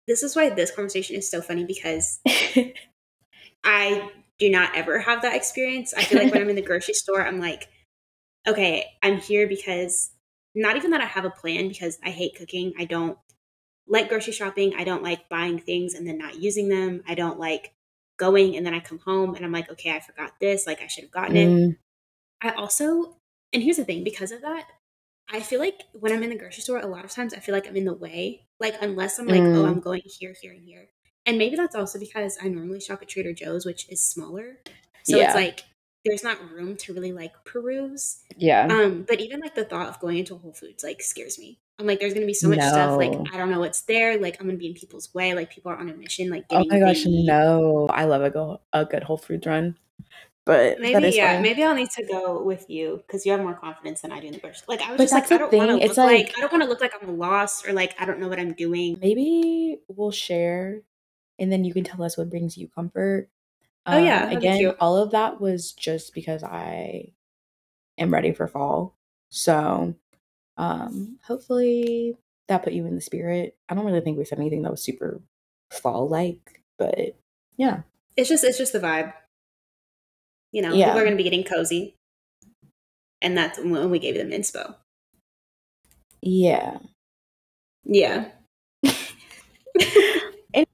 [0.06, 2.20] this is why this conversation is so funny because
[3.64, 5.92] I do not ever have that experience.
[5.96, 7.68] I feel like when I'm in the grocery store, I'm like,
[8.46, 10.10] okay, I'm here because
[10.54, 12.72] not even that I have a plan because I hate cooking.
[12.78, 13.18] I don't
[13.88, 14.74] like grocery shopping.
[14.76, 17.02] I don't like buying things and then not using them.
[17.08, 17.72] I don't like
[18.16, 20.66] going and then I come home and I'm like, okay, I forgot this.
[20.66, 21.70] Like I should have gotten mm.
[21.70, 21.78] it.
[22.42, 23.16] I also,
[23.52, 24.66] and here's the thing because of that,
[25.30, 27.54] I feel like when I'm in the grocery store, a lot of times I feel
[27.54, 28.46] like I'm in the way.
[28.60, 29.56] Like unless I'm like, oh, mm.
[29.56, 30.88] oh, I'm going here, here, and here.
[31.24, 34.58] And maybe that's also because I normally shop at Trader Joe's, which is smaller.
[35.04, 35.26] So yeah.
[35.26, 35.64] it's like
[36.04, 38.22] there's not room to really like peruse.
[38.36, 38.68] Yeah.
[38.70, 41.58] Um, but even like the thought of going into Whole Foods like scares me.
[41.78, 42.68] I'm like, there's gonna be so much no.
[42.68, 42.96] stuff.
[42.96, 44.18] Like, I don't know what's there.
[44.18, 45.34] Like, I'm gonna be in people's way.
[45.34, 46.30] Like, people are on a mission.
[46.30, 47.86] Like, oh my gosh, no!
[47.90, 49.76] I love a go a good Whole Foods run.
[50.46, 54.02] But maybe yeah, maybe I'll need to go with you because you have more confidence
[54.02, 54.60] than I do in the bush.
[54.68, 56.52] Like I was but just like, I don't want to look like, like I don't
[56.52, 58.96] want to look like I'm lost or like I don't know what I'm doing.
[59.02, 60.82] Maybe we'll share,
[61.40, 63.28] and then you can tell us what brings you comfort.
[63.86, 67.12] Oh yeah, um, again, all of that was just because I
[67.98, 68.94] am ready for fall.
[69.30, 69.96] So,
[70.56, 73.56] um, hopefully that put you in the spirit.
[73.68, 75.20] I don't really think we said anything that was super
[75.72, 77.16] fall like, but
[77.56, 77.80] yeah,
[78.16, 79.12] it's just it's just the vibe.
[80.52, 80.86] You know, yeah.
[80.86, 81.94] people are going to be getting cozy.
[83.22, 84.74] And that's when we gave them inspo.
[86.22, 86.78] Yeah.
[87.84, 88.28] Yeah.
[90.54, 90.66] and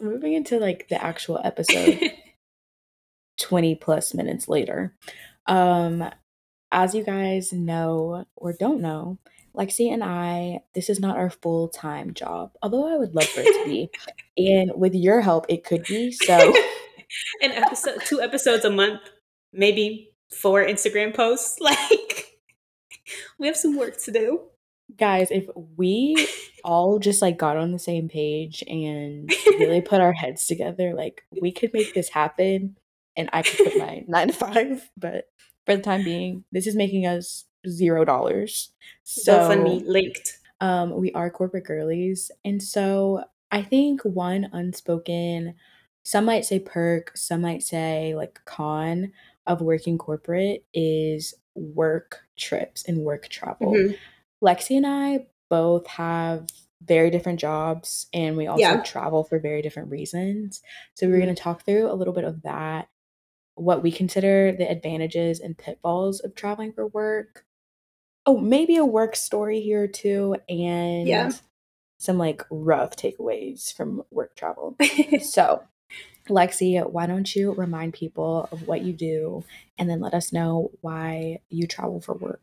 [0.00, 2.00] moving into like the actual episode
[3.38, 4.94] 20 plus minutes later.
[5.46, 6.08] Um,
[6.70, 9.18] as you guys know or don't know,
[9.56, 13.40] Lexi and I, this is not our full time job, although I would love for
[13.40, 13.90] it to be.
[14.36, 16.12] and with your help, it could be.
[16.12, 16.54] So,
[17.42, 19.00] an episode, two episodes a month,
[19.52, 21.58] maybe four Instagram posts.
[21.68, 22.38] Like,
[23.38, 24.40] we have some work to do.
[24.96, 26.28] Guys, if we
[26.64, 31.22] all just like got on the same page and really put our heads together, like
[31.40, 32.76] we could make this happen
[33.16, 34.90] and I could put my nine to five.
[34.96, 35.28] But
[35.66, 38.70] for the time being, this is making us zero dollars.
[39.04, 40.38] So me linked.
[40.60, 42.30] Um, we are corporate girlies.
[42.44, 45.54] And so I think one unspoken,
[46.02, 49.12] some might say perk, some might say like con
[49.48, 53.72] of working corporate is work trips and work travel.
[53.72, 53.94] Mm-hmm.
[54.46, 56.46] Lexi and I both have
[56.82, 58.82] very different jobs and we also yeah.
[58.82, 60.62] travel for very different reasons.
[60.94, 61.24] So we're mm-hmm.
[61.24, 62.88] going to talk through a little bit of that,
[63.54, 67.44] what we consider the advantages and pitfalls of traveling for work.
[68.26, 71.32] Oh, maybe a work story here too and yeah.
[71.98, 74.76] some like rough takeaways from work travel.
[75.22, 75.62] so,
[76.28, 79.44] Lexi, why don't you remind people of what you do
[79.78, 82.40] and then let us know why you travel for work?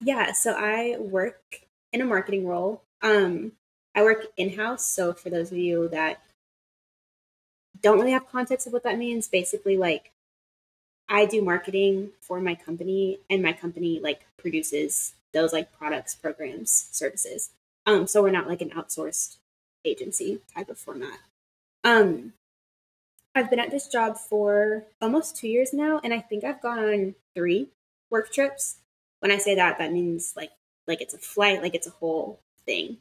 [0.00, 1.60] Yeah, so I work
[1.92, 2.82] in a marketing role.
[3.02, 3.52] Um,
[3.94, 4.86] I work in house.
[4.86, 6.22] So for those of you that
[7.80, 10.12] don't really have context of what that means, basically, like
[11.08, 16.88] I do marketing for my company, and my company like produces those like products, programs,
[16.90, 17.50] services.
[17.86, 19.38] Um, so we're not like an outsourced
[19.84, 21.18] agency type of format.
[21.84, 22.34] Um,
[23.34, 26.78] I've been at this job for almost two years now, and I think I've gone
[26.78, 27.68] on three
[28.10, 28.80] work trips
[29.20, 30.50] when I say that, that means like
[30.86, 32.98] like it's a flight, like it's a whole thing.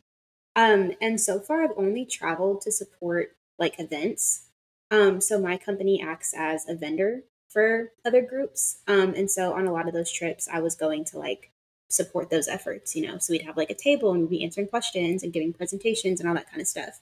[0.55, 4.45] Um, and so far, I've only traveled to support like events.
[4.91, 8.79] Um, so my company acts as a vendor for other groups.
[8.87, 11.51] Um, and so on a lot of those trips, I was going to like
[11.89, 13.17] support those efforts, you know.
[13.17, 16.29] So we'd have like a table and we'd be answering questions and giving presentations and
[16.29, 16.99] all that kind of stuff.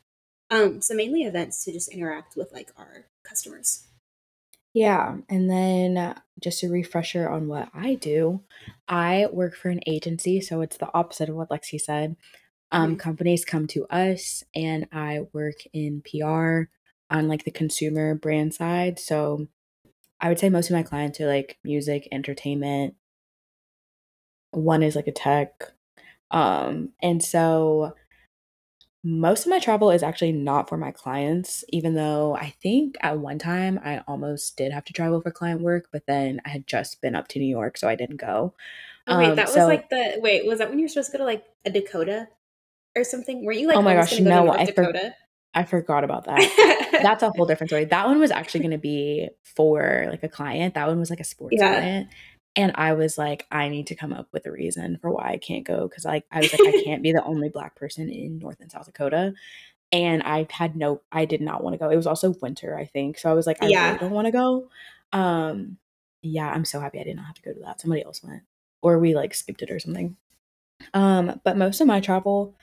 [0.49, 3.87] Um, so mainly events to just interact with like our customers.
[4.73, 5.17] Yeah.
[5.27, 8.41] And then uh, just a refresher on what I do
[8.87, 10.41] I work for an agency.
[10.41, 12.15] So it's the opposite of what Lexi said.
[12.71, 12.97] Um, mm-hmm.
[12.97, 16.69] Companies come to us, and I work in PR
[17.09, 18.99] on like the consumer brand side.
[18.99, 19.47] So
[20.19, 22.95] I would say most of my clients are like music, entertainment.
[24.51, 25.71] One is like a tech.
[26.31, 27.93] Um, and so
[29.07, 33.17] most of my travel is actually not for my clients, even though I think at
[33.17, 36.67] one time I almost did have to travel for client work, but then I had
[36.67, 38.53] just been up to New York, so I didn't go.
[39.07, 41.11] Oh, wait, um, that so, was like the wait, was that when you were supposed
[41.11, 42.27] to go to like a Dakota
[42.97, 43.45] or something?
[43.45, 44.93] Were you like, oh my gosh, no, I, for-
[45.53, 46.89] I forgot about that.
[47.01, 47.85] That's a whole different story.
[47.85, 50.73] That one was actually going to be for like a client.
[50.73, 51.79] That one was like a sports yeah.
[51.79, 52.09] client.
[52.57, 55.37] And I was like, I need to come up with a reason for why I
[55.37, 55.87] can't go.
[55.87, 58.71] Cause like I was like, I can't be the only black person in North and
[58.71, 59.33] South Dakota.
[59.91, 61.89] And I had no I did not want to go.
[61.89, 63.19] It was also winter, I think.
[63.19, 63.85] So I was like, I yeah.
[63.85, 64.69] really don't want to go.
[65.13, 65.77] Um
[66.23, 67.79] yeah, I'm so happy I did not have to go to that.
[67.79, 68.41] Somebody else went.
[68.81, 70.17] Or we like skipped it or something.
[70.93, 72.55] Um, but most of my travel,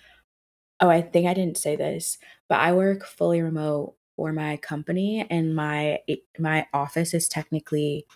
[0.81, 5.27] oh, I think I didn't say this, but I work fully remote for my company
[5.29, 5.99] and my
[6.39, 8.07] my office is technically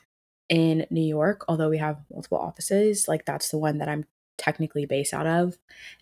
[0.48, 4.06] in New York, although we have multiple offices, like that's the one that I'm
[4.38, 5.58] technically based out of.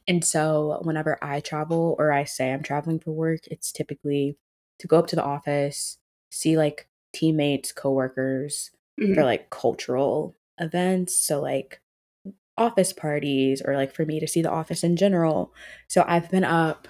[0.06, 4.37] And so whenever I travel or I say I'm traveling for work, it's typically
[4.78, 5.98] to go up to the office,
[6.30, 9.14] see like teammates, coworkers mm-hmm.
[9.14, 11.16] for like cultural events.
[11.16, 11.80] So like
[12.59, 15.52] office parties or like for me to see the office in general.
[15.88, 16.87] So I've been up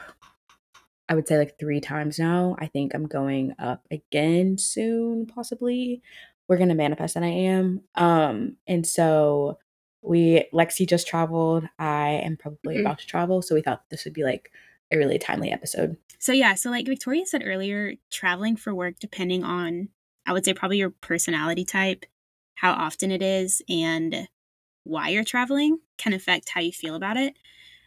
[1.09, 2.57] I would say like 3 times now.
[2.59, 6.03] I think I'm going up again soon possibly
[6.49, 7.83] we're gonna manifest and I am.
[7.95, 9.59] Um, and so
[10.03, 11.69] we Lexi just traveled.
[11.79, 12.87] I am probably mm-hmm.
[12.87, 14.51] about to travel, so we thought this would be like
[14.93, 15.97] a really timely episode.
[16.19, 19.89] So yeah, so like Victoria said earlier, traveling for work depending on
[20.27, 22.05] I would say probably your personality type,
[22.57, 24.29] how often it is, and
[24.85, 27.35] why you're traveling can affect how you feel about it.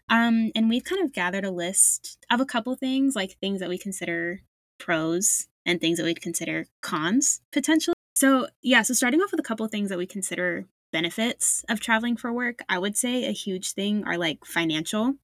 [0.10, 3.70] Um, and we've kind of gathered a list of a couple things, like things that
[3.70, 4.42] we consider
[4.80, 7.94] pros and things that we'd consider cons potentially.
[8.14, 11.80] So, yeah, so starting off with a couple of things that we consider benefits of
[11.80, 15.16] traveling for work, I would say a huge thing are like financial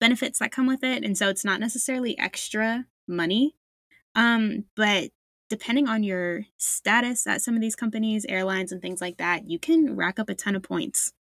[0.00, 1.04] benefits that come with it.
[1.04, 3.56] And so it's not necessarily extra money,
[4.14, 5.10] um, but
[5.48, 9.58] depending on your status at some of these companies, airlines, and things like that, you
[9.58, 11.12] can rack up a ton of points.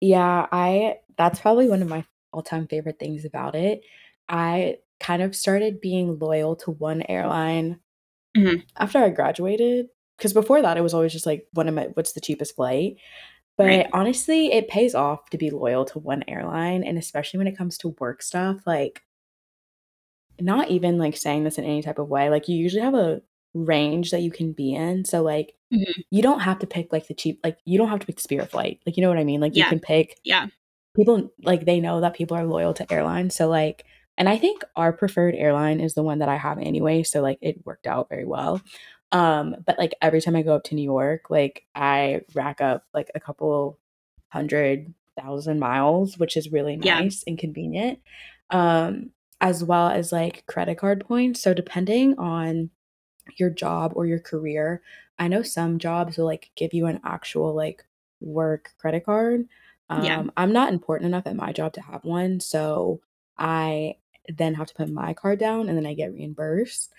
[0.00, 3.82] Yeah, I that's probably one of my all-time favorite things about it.
[4.28, 7.80] I kind of started being loyal to one airline
[8.36, 8.60] mm-hmm.
[8.76, 9.88] after I graduated
[10.22, 12.94] because before that it was always just like what am I what's the cheapest flight?
[13.58, 13.86] But Right.
[13.92, 17.76] honestly, it pays off to be loyal to one airline and especially when it comes
[17.78, 19.02] to work stuff, like
[20.40, 23.20] not even like saying this in any type of way, like you usually have a
[23.52, 25.04] range that you can be in.
[25.04, 26.04] So like Mhm.
[26.10, 28.22] you don't have to pick like the cheap like you don't have to pick the
[28.22, 28.80] Spirit flight.
[28.86, 29.40] Like you know what I mean?
[29.40, 30.46] Like you can pick Yeah.
[30.94, 33.34] people like they know that people are loyal to airlines.
[33.34, 33.84] So like
[34.18, 37.38] and I think our preferred airline is the one that I have anyway, so like
[37.40, 38.60] it worked out very well.
[39.12, 42.86] Um but like every time I go up to New York, like I rack up
[42.94, 43.78] like a couple
[44.28, 47.00] hundred thousand miles, which is really Yeah.
[47.00, 48.00] nice and convenient.
[48.50, 51.40] Um as well as like credit card points.
[51.42, 52.70] So depending on
[53.36, 54.82] your job or your career,
[55.18, 57.84] I know some jobs will like give you an actual like
[58.20, 59.46] work credit card.
[59.90, 60.18] Um, Yeah.
[60.20, 63.00] Um, I'm not important enough at my job to have one, so
[63.38, 63.96] I
[64.28, 66.92] then have to put my card down and then I get reimbursed.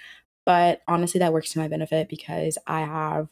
[0.46, 3.28] But honestly, that works to my benefit because I have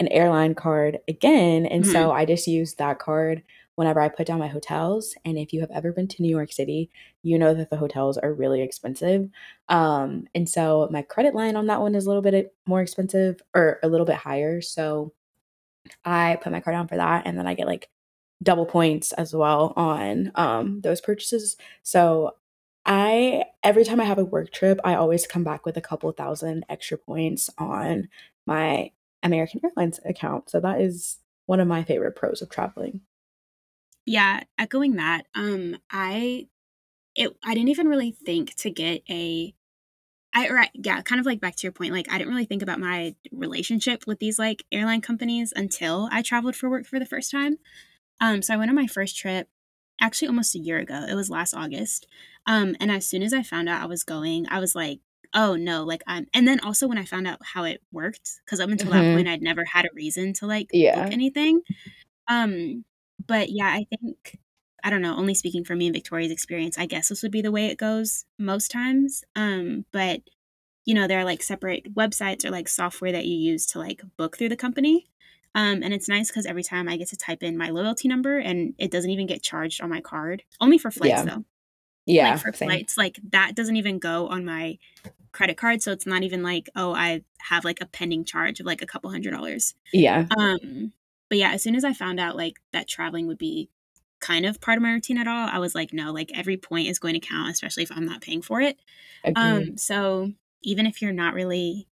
[0.00, 1.92] an airline card again, and Mhm.
[1.92, 3.42] so I just use that card
[3.74, 5.14] whenever I put down my hotels.
[5.24, 6.90] And if you have ever been to New York City,
[7.22, 9.28] you know that the hotels are really expensive.
[9.68, 13.40] Um, and so my credit line on that one is a little bit more expensive
[13.54, 14.60] or a little bit higher.
[14.60, 15.12] So
[16.04, 17.88] I put my card down for that, and then I get like
[18.42, 21.56] double points as well on um those purchases.
[21.82, 22.34] So
[22.88, 26.10] I every time I have a work trip, I always come back with a couple
[26.12, 28.08] thousand extra points on
[28.46, 30.48] my American Airlines account.
[30.48, 33.02] So that is one of my favorite pros of traveling.
[34.06, 36.48] Yeah, echoing that, um, I
[37.14, 39.54] it I didn't even really think to get a
[40.34, 42.62] I right, yeah, kind of like back to your point, like I didn't really think
[42.62, 47.06] about my relationship with these like airline companies until I traveled for work for the
[47.06, 47.58] first time.
[48.20, 49.48] Um, so I went on my first trip
[50.00, 51.04] actually almost a year ago.
[51.08, 52.06] It was last August.
[52.46, 55.00] Um, and as soon as I found out I was going, I was like,
[55.34, 58.60] oh no, like I'm and then also when I found out how it worked, because
[58.60, 59.12] up until that Mhm.
[59.12, 61.62] point I'd never had a reason to like book anything.
[62.28, 62.84] Um,
[63.26, 64.38] but yeah, I think
[64.84, 67.42] I don't know, only speaking for me and Victoria's experience, I guess this would be
[67.42, 69.24] the way it goes most times.
[69.36, 70.22] Um, but
[70.84, 74.02] you know, there are like separate websites or like software that you use to like
[74.16, 75.08] book through the company.
[75.58, 78.38] Um, and it's nice because every time I get to type in my loyalty number
[78.38, 80.44] and it doesn't even get charged on my card.
[80.60, 81.24] Only for flights Yeah.
[81.24, 81.44] though.
[82.06, 82.30] Yeah.
[82.30, 82.68] Like for Same.
[82.68, 84.78] flights, like that doesn't even go on my
[85.32, 85.82] credit card.
[85.82, 88.86] So it's not even like, oh, I have like a pending charge of like a
[88.86, 89.74] couple hundred dollars.
[89.92, 90.26] Yeah.
[90.38, 90.92] Um,
[91.28, 93.68] but yeah, as soon as I found out like that traveling would be
[94.20, 96.88] kind of part of my routine at all, I was like, no, like every point
[96.88, 98.78] is going to count, especially if I'm not paying for it.
[99.24, 99.42] Agreed.
[99.42, 101.88] Um, so even if you're not really,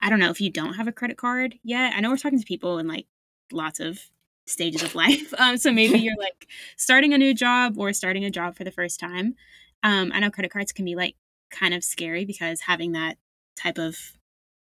[0.00, 2.38] I don't know, if you don't have a credit card yet, I know we're talking
[2.38, 3.06] to people in like
[3.52, 4.00] lots of
[4.46, 5.32] stages of life.
[5.38, 8.70] Um, so maybe you're like starting a new job or starting a job for the
[8.70, 9.34] first time.
[9.82, 11.16] Um, I know credit cards can be like
[11.50, 13.16] kind of scary because having that
[13.56, 13.96] type of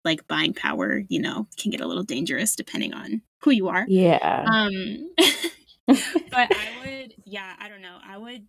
[0.04, 3.86] like buying power, you know, can get a little dangerous depending on who you are.
[3.88, 4.45] yeah.
[4.48, 5.12] Um,
[5.88, 5.98] but
[6.32, 7.98] I would, yeah, I don't know.
[8.06, 8.45] I would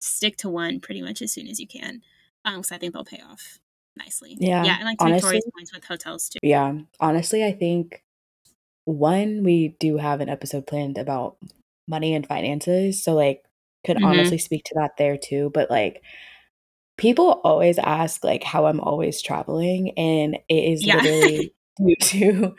[0.00, 2.02] stick to one pretty much as soon as you can.
[2.44, 3.58] Um, because I think they'll pay off
[3.96, 4.36] nicely.
[4.38, 6.38] Yeah, Yeah, and like honestly- Victoria's points with hotels too.
[6.42, 6.74] yeah.
[7.00, 8.02] Honestly, I think
[8.84, 11.36] one, we do have an episode planned about
[11.88, 13.02] money and finances.
[13.02, 13.42] So like
[13.84, 14.04] could Mhm.
[14.06, 15.50] honestly speak to that there too.
[15.54, 16.02] But like
[16.96, 20.96] people always ask like how I'm always traveling and it is Yeah.
[20.96, 22.56] literally due to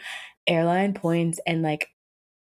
[0.48, 1.90] airline points and like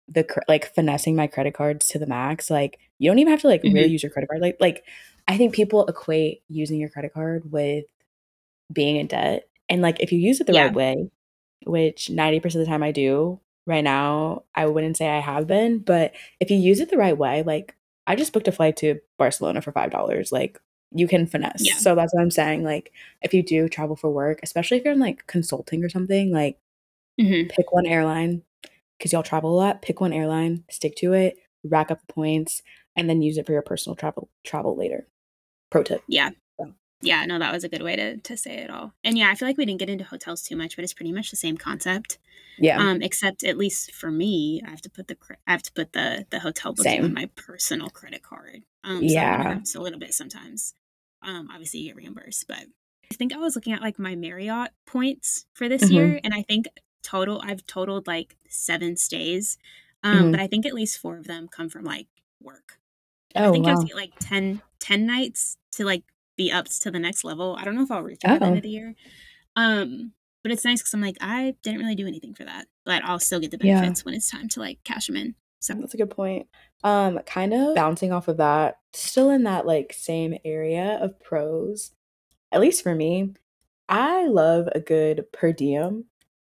[0.08, 2.50] the cr- like finessing my credit cards to the max.
[2.50, 3.90] Like you don't even have to like really Mhm.
[3.90, 4.40] use your credit card.
[4.42, 4.84] Like like
[5.26, 7.84] I think people equate using your credit card with
[8.72, 9.48] being in debt.
[9.68, 10.66] And like if you use it the Yeah.
[10.66, 11.10] right way,
[11.66, 15.78] which 90% of the time I do right now, I wouldn't say I have been,
[15.80, 17.74] but if you use it the right way, like
[18.06, 20.32] I just booked a flight to Barcelona for $5.
[20.32, 20.60] Like
[20.92, 21.66] you can finesse.
[21.66, 21.74] Yeah.
[21.76, 22.62] So that's what I'm saying.
[22.64, 26.32] Like if you do travel for work, especially if you're in like consulting or something,
[26.32, 26.58] like
[27.20, 27.48] Mhm.
[27.50, 28.42] pick one airline
[28.98, 29.82] because y'all travel a lot.
[29.82, 32.62] Pick one airline, stick to it, rack up the points,
[32.96, 35.06] and then use it for your personal travel travel later.
[35.70, 36.02] Pro tip.
[36.08, 36.30] Yeah.
[37.02, 38.92] Yeah, no, that was a good way to to say it all.
[39.04, 41.12] And yeah, I feel like we didn't get into hotels too much, but it's pretty
[41.12, 42.18] much the same concept.
[42.58, 42.80] Yeah.
[42.80, 45.16] Um, except at least for me, I have to put the
[45.46, 47.04] I have to put the the hotel booking Same.
[47.04, 48.64] on my personal credit card.
[48.84, 49.58] Um, so Yeah.
[49.58, 50.74] kinda a little bit sometimes.
[51.22, 52.66] Um, obviously you get reimbursed, but
[53.12, 56.16] I think I was looking at like my Marriott points for this Mhm.
[56.16, 56.66] year, and I think
[57.02, 59.58] total I've totaled like seven stays.
[60.04, 60.32] Um, Mhm.
[60.32, 62.08] but I think at least four of them come from like
[62.42, 62.80] work.
[63.34, 63.80] oh I think I wow.
[63.80, 66.04] to get like 10, 10 nights to like
[66.36, 67.56] be up to the next level.
[67.58, 68.58] I don't know if I'll reach it by the end Oh.
[68.58, 68.94] of the year.
[69.56, 70.12] Um,
[70.42, 73.18] but it's nice because I'm like, I didn't really do anything for that, but I'll
[73.18, 73.80] still get the Yeah.
[73.80, 75.34] benefits when it's time to like cash them in.
[75.60, 76.46] So That's a good point.
[76.84, 81.92] Um, kind of bouncing off of that, still in that like same area of pros,
[82.52, 83.34] at least for me,
[83.88, 86.04] I love a good per diem.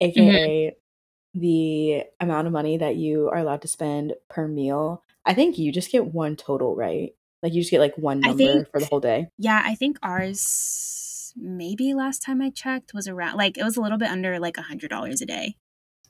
[0.00, 1.40] aka mm-hmm.
[1.40, 5.02] the amount of money that you are allowed to spend per meal.
[5.24, 7.14] I think you just get one total, right?
[7.46, 9.28] Like you just get like one number think, for the whole day.
[9.38, 13.80] Yeah, I think ours maybe last time I checked was around like it was a
[13.80, 15.54] little bit under like a hundred dollars a day.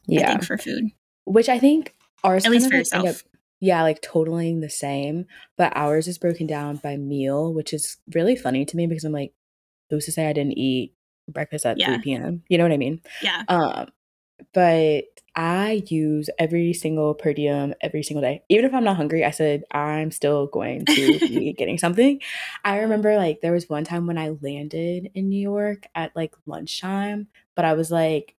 [0.07, 0.85] Yeah, think, for food,
[1.27, 3.07] which I think ours at least for yourself.
[3.07, 3.17] Up,
[3.61, 5.27] yeah, like totaling the same,
[5.59, 9.13] but ours is broken down by meal, which is really funny to me because I'm
[9.13, 9.35] like,
[9.91, 10.95] who's to say I didn't eat
[11.29, 11.89] breakfast at yeah.
[11.89, 12.45] 3 p.m.
[12.49, 13.03] You know what I mean?
[13.23, 13.43] Yeah.
[13.49, 13.89] Um,
[14.53, 18.43] but I use every single per diem every single day.
[18.49, 22.21] Even if I'm not hungry, I said I'm still going to be getting something.
[22.65, 26.35] I remember like there was one time when I landed in New York at like
[26.47, 28.35] lunchtime, but I was like,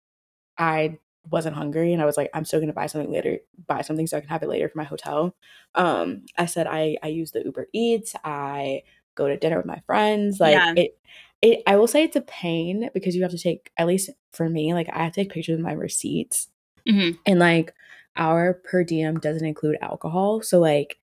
[0.57, 0.99] I
[1.31, 4.17] wasn't hungry and I was like, I'm still gonna buy something later, buy something so
[4.17, 5.35] I can have it later for my hotel.
[5.75, 8.83] Um, I said I I use the Uber Eats, I
[9.17, 10.41] go to dinner with my friends.
[10.41, 10.73] Like yeah.
[10.77, 10.99] it
[11.47, 14.49] it I will say it's a pain because you have to take at least for
[14.49, 16.49] me, like I have to take pictures of my receipts.
[16.89, 17.17] Mm-hmm.
[17.25, 17.73] And like
[18.17, 20.43] our per diem doesn't include alcohol.
[20.43, 20.99] So like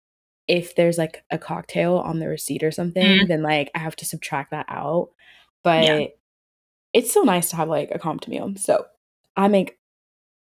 [0.48, 3.28] if there's like a cocktail on the receipt or something, mm-hmm.
[3.28, 5.10] then like I have to subtract that out.
[5.64, 6.08] But yeah.
[6.92, 8.54] it's still nice to have like a comp meal.
[8.58, 8.86] So
[9.38, 9.78] I make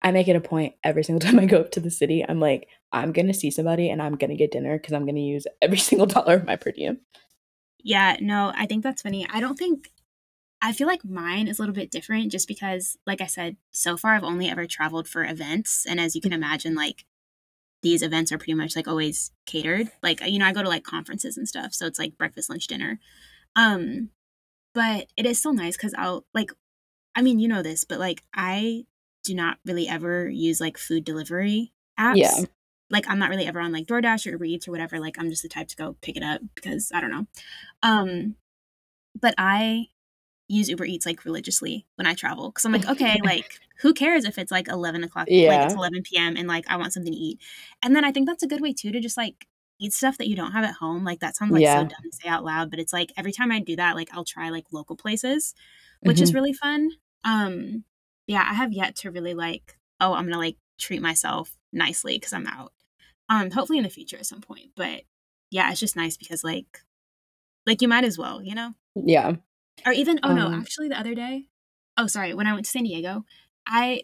[0.01, 2.25] I make it a point every single time I go up to the city.
[2.27, 5.45] I'm like, I'm gonna see somebody and I'm gonna get dinner because I'm gonna use
[5.61, 6.99] every single dollar of my per diem.
[7.84, 9.27] Yeah, no, I think that's funny.
[9.29, 9.91] I don't think
[10.61, 13.97] I feel like mine is a little bit different just because, like I said, so
[13.97, 15.86] far I've only ever traveled for events.
[15.89, 17.05] And as you can imagine, like
[17.82, 19.91] these events are pretty much like always catered.
[20.03, 21.73] Like, you know, I go to like conferences and stuff.
[21.73, 22.99] So it's like breakfast, lunch, dinner.
[23.55, 24.11] Um,
[24.75, 26.51] but it is still nice because I'll like,
[27.15, 28.86] I mean, you know this, but like I
[29.23, 32.17] do not really ever use like food delivery apps.
[32.17, 32.45] Yeah
[32.91, 34.99] like I'm not really ever on like DoorDash or Uber Eats or whatever.
[34.99, 37.25] Like I'm just the type to go pick it up because I don't know.
[37.81, 38.35] Um,
[39.19, 39.87] but I
[40.47, 44.25] use Uber Eats like religiously when I travel because I'm like, okay, like who cares
[44.25, 45.49] if it's like 11 o'clock, yeah.
[45.49, 46.35] like it's 11 p.m.
[46.35, 47.39] and like I want something to eat.
[47.81, 49.47] And then I think that's a good way too to just like
[49.79, 51.03] eat stuff that you don't have at home.
[51.03, 51.79] Like that sounds like yeah.
[51.79, 54.09] so dumb to say out loud, but it's like every time I do that, like
[54.13, 55.55] I'll try like local places,
[56.01, 56.23] which mm-hmm.
[56.23, 56.91] is really fun.
[57.23, 57.85] Um,
[58.27, 62.33] yeah, I have yet to really like, oh, I'm gonna like treat myself nicely because
[62.33, 62.73] I'm out
[63.32, 65.03] um hopefully in the future at some point but
[65.49, 66.82] yeah it's just nice because like
[67.65, 68.73] like you might as well you know?
[68.95, 69.36] Yeah.
[69.86, 71.45] Or even oh um, no actually the other day
[71.97, 73.25] oh sorry when i went to san diego
[73.65, 74.03] i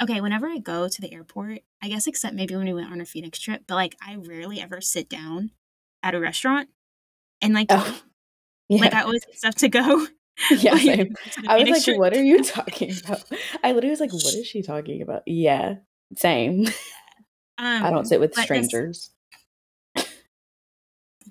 [0.00, 3.00] okay whenever i go to the airport i guess except maybe when we went on
[3.00, 5.50] our phoenix trip but like i rarely ever sit down
[6.02, 6.68] at a restaurant
[7.42, 8.00] and like oh,
[8.68, 8.80] yeah.
[8.80, 10.06] like i always get stuff to go
[10.50, 11.10] yeah like,
[11.48, 11.98] i was like trip.
[11.98, 13.24] what are you talking about?
[13.62, 15.22] I literally was like what is she talking about?
[15.26, 15.76] Yeah
[16.16, 16.66] same
[17.58, 19.10] um, I don't sit with strangers.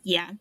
[0.04, 0.32] Yeah.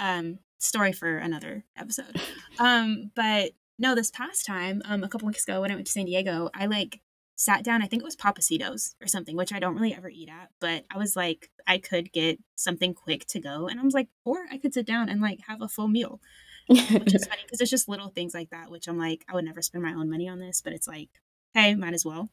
[0.00, 2.20] Um, story for another episode.
[2.58, 5.92] Um, but no, this past time, um, a couple weeks ago when I went to
[5.92, 7.00] San Diego, I like
[7.36, 7.82] sat down.
[7.82, 10.50] I think it was Pappasito's or something, which I don't really ever eat at.
[10.60, 14.08] But I was like, I could get something quick to go, and I was like,
[14.24, 16.20] or I could sit down and like have a full meal,
[16.68, 18.70] which is funny because it's just little things like that.
[18.70, 21.08] Which I'm like, I would never spend my own money on this, but it's like,
[21.54, 22.30] hey, might as well.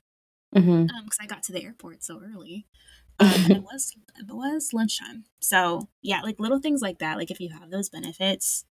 [0.52, 0.95] Because mm-hmm.
[0.95, 2.66] um, I got to the airport so early.
[3.20, 5.26] Um, it was it was lunchtime.
[5.39, 7.18] So yeah, like little things like that.
[7.18, 8.66] Like if you have those benefits,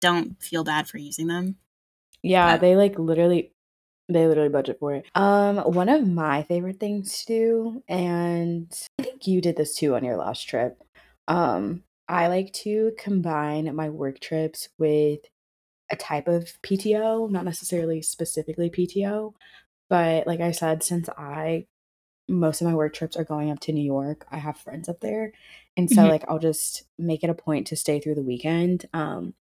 [0.00, 1.56] don't feel bad for using them.
[2.22, 3.52] Yeah, but, they like literally
[4.08, 5.06] they literally budget for it.
[5.14, 9.94] Um, one of my favorite things to do, and I think you did this too
[9.94, 10.82] on your last trip.
[11.26, 15.20] Um, I like to combine my work trips with
[15.90, 19.34] a type of PTO, not necessarily specifically PTO,
[19.88, 21.66] but like I said, since I
[22.28, 24.26] most of my work trips are going up to New York.
[24.30, 25.32] I have friends up there.
[25.76, 26.10] And so mm-hmm.
[26.10, 28.86] like I'll just make it a point to stay through the weekend.
[28.92, 29.34] Um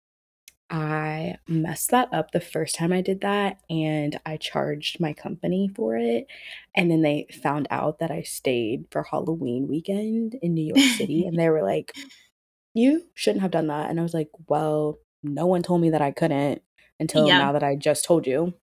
[0.71, 5.71] I messed that up the first time I did that and I charged my company
[5.75, 6.27] for it.
[6.75, 11.27] And then they found out that I stayed for Halloween weekend in New York City
[11.27, 11.93] and they were like,
[12.77, 13.89] You shouldn't have done that.
[13.89, 16.63] And I was like, Well, no one told me that I couldn't
[16.99, 17.39] until yeah.
[17.39, 18.55] now that I just told you.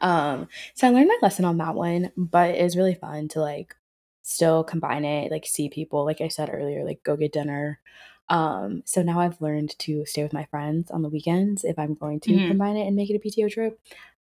[0.00, 3.74] Um, so I learned my lesson on that one, but it's really fun to like
[4.22, 7.80] still combine it, like see people, like I said earlier, like go get dinner.
[8.28, 11.94] Um, so now I've learned to stay with my friends on the weekends if I'm
[11.94, 12.48] going to mm-hmm.
[12.48, 13.80] combine it and make it a PTO trip.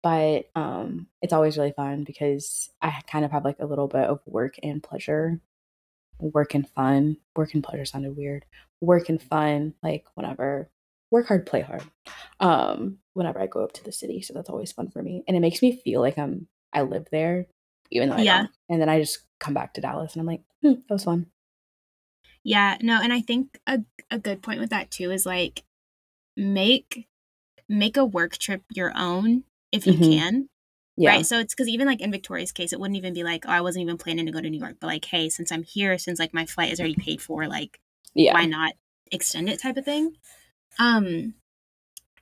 [0.03, 4.05] But um, it's always really fun because I kind of have like a little bit
[4.05, 5.39] of work and pleasure,
[6.19, 7.17] work and fun.
[7.35, 8.45] Work and pleasure sounded weird.
[8.79, 10.69] Work and fun, like whenever
[11.11, 11.83] work hard, play hard.
[12.39, 15.35] Um, whenever I go up to the city, so that's always fun for me, and
[15.35, 17.47] it makes me feel like I'm I live there,
[17.91, 18.37] even though I yeah.
[18.37, 18.51] don't.
[18.69, 21.27] And then I just come back to Dallas, and I'm like, hmm, that was fun.
[22.43, 23.79] Yeah, no, and I think a
[24.09, 25.63] a good point with that too is like
[26.35, 27.07] make
[27.67, 30.03] make a work trip your own if you mm-hmm.
[30.03, 30.49] can.
[30.95, 31.11] Yeah.
[31.11, 31.25] Right.
[31.25, 33.61] So it's because even like in Victoria's case, it wouldn't even be like, oh, I
[33.61, 36.19] wasn't even planning to go to New York, but like, hey, since I'm here, since
[36.19, 37.79] like my flight is already paid for, like,
[38.15, 38.33] yeah.
[38.33, 38.73] why not
[39.11, 40.15] extend it type of thing.
[40.79, 41.33] Um,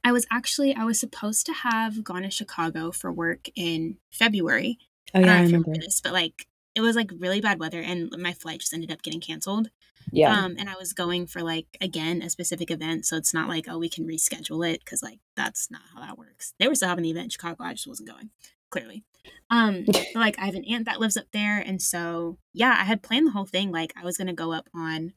[0.03, 4.77] I was actually I was supposed to have gone to Chicago for work in February.
[5.13, 8.11] Oh yeah, I, I remember this, but like it was like really bad weather, and
[8.17, 9.69] my flight just ended up getting canceled.
[10.11, 10.37] Yeah.
[10.37, 13.65] Um, and I was going for like again a specific event, so it's not like
[13.67, 16.53] oh we can reschedule it because like that's not how that works.
[16.59, 17.63] They were still having the event in Chicago.
[17.63, 18.29] I just wasn't going
[18.69, 19.03] clearly.
[19.49, 22.83] Um, but like I have an aunt that lives up there, and so yeah, I
[22.83, 23.71] had planned the whole thing.
[23.71, 25.13] Like I was gonna go up on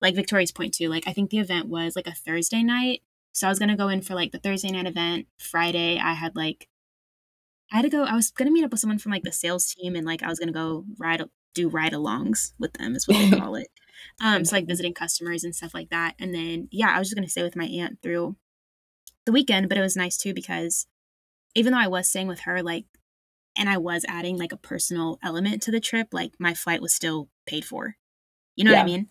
[0.00, 0.88] like Victoria's Point too.
[0.88, 3.02] Like I think the event was like a Thursday night.
[3.32, 5.26] So I was gonna go in for like the Thursday night event.
[5.38, 6.68] Friday I had like
[7.72, 9.66] I had to go I was gonna meet up with someone from like the sales
[9.66, 11.22] team and like I was gonna go ride
[11.54, 13.68] do ride alongs with them is what they call it.
[14.20, 16.14] Um so like visiting customers and stuff like that.
[16.18, 18.36] And then yeah, I was just gonna stay with my aunt through
[19.24, 20.86] the weekend, but it was nice too because
[21.54, 22.84] even though I was staying with her, like
[23.56, 26.94] and I was adding like a personal element to the trip, like my flight was
[26.94, 27.96] still paid for.
[28.54, 28.78] You know yeah.
[28.78, 29.08] what I mean?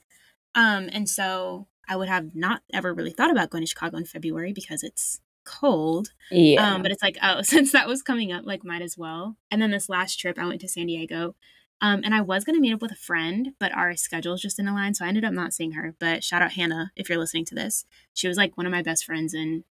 [0.56, 4.06] Um, and so I would have not ever really thought about going to Chicago in
[4.06, 6.10] February because it's cold.
[6.32, 6.74] Yeah.
[6.74, 9.38] Um, but it's like, oh, since that was coming up, like might as well.
[9.52, 11.36] And then this last trip, I went to San Diego.
[11.82, 14.70] Um, and I was gonna meet up with a friend, but our schedules just didn't
[14.70, 15.94] align, so I ended up not seeing her.
[16.00, 17.86] But shout out Hannah if you're listening to this.
[18.14, 19.66] She was like one of my best friends in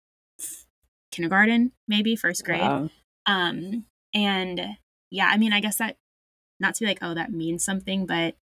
[1.11, 2.61] kindergarten, maybe first grade.
[2.61, 2.91] Wow.
[3.25, 4.77] Um, and
[5.11, 5.97] yeah, I mean, I guess that
[6.61, 8.37] not to be like, oh, that means something, but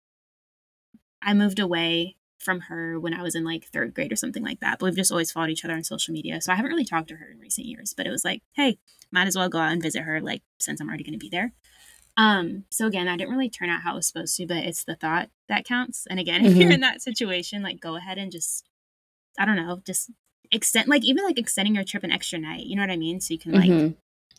[1.23, 4.61] I moved away from her when I was in like third grade or something like
[4.61, 4.79] that.
[4.79, 6.41] But we've just always followed each other on social media.
[6.41, 8.79] So I haven't really talked to her in recent years, but it was like, hey,
[9.13, 11.29] might as well go out and visit her, like, since I'm already going to be
[11.29, 11.53] there.
[12.17, 14.85] Um, so again, I didn't really turn out how it was supposed to, but it's
[14.85, 16.07] the thought that counts.
[16.09, 16.61] And again, if mm-hmm.
[16.61, 18.65] you're in that situation, like, go ahead and just,
[19.39, 20.11] I don't know, just
[20.51, 23.21] extend, like, even like extending your trip an extra night, you know what I mean?
[23.21, 23.95] So you can like mm-hmm.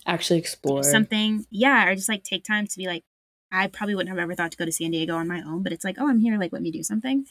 [0.08, 1.46] actually explore something.
[1.52, 1.88] Yeah.
[1.88, 3.04] Or just like take time to be like,
[3.52, 5.74] I probably wouldn't have ever thought to go to San Diego on my own, but
[5.74, 6.40] it's like, oh, I'm here.
[6.40, 7.26] Like, let me do something.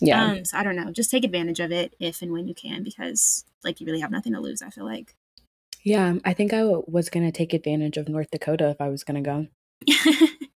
[0.00, 0.24] Yeah.
[0.24, 0.90] Um, so I don't know.
[0.90, 4.10] Just take advantage of it if and when you can, because like you really have
[4.10, 4.62] nothing to lose.
[4.62, 5.14] I feel like.
[5.84, 9.04] Yeah, I think I w- was gonna take advantage of North Dakota if I was
[9.04, 9.46] gonna go.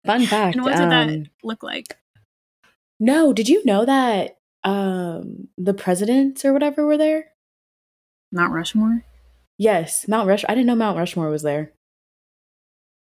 [0.05, 0.55] Fun fact.
[0.55, 1.97] and what did um, that look like?
[2.99, 7.31] No, did you know that um the presidents or whatever were there?
[8.31, 9.05] Mount Rushmore.
[9.57, 10.43] Yes, Mount Rush.
[10.47, 11.73] I didn't know Mount Rushmore was there.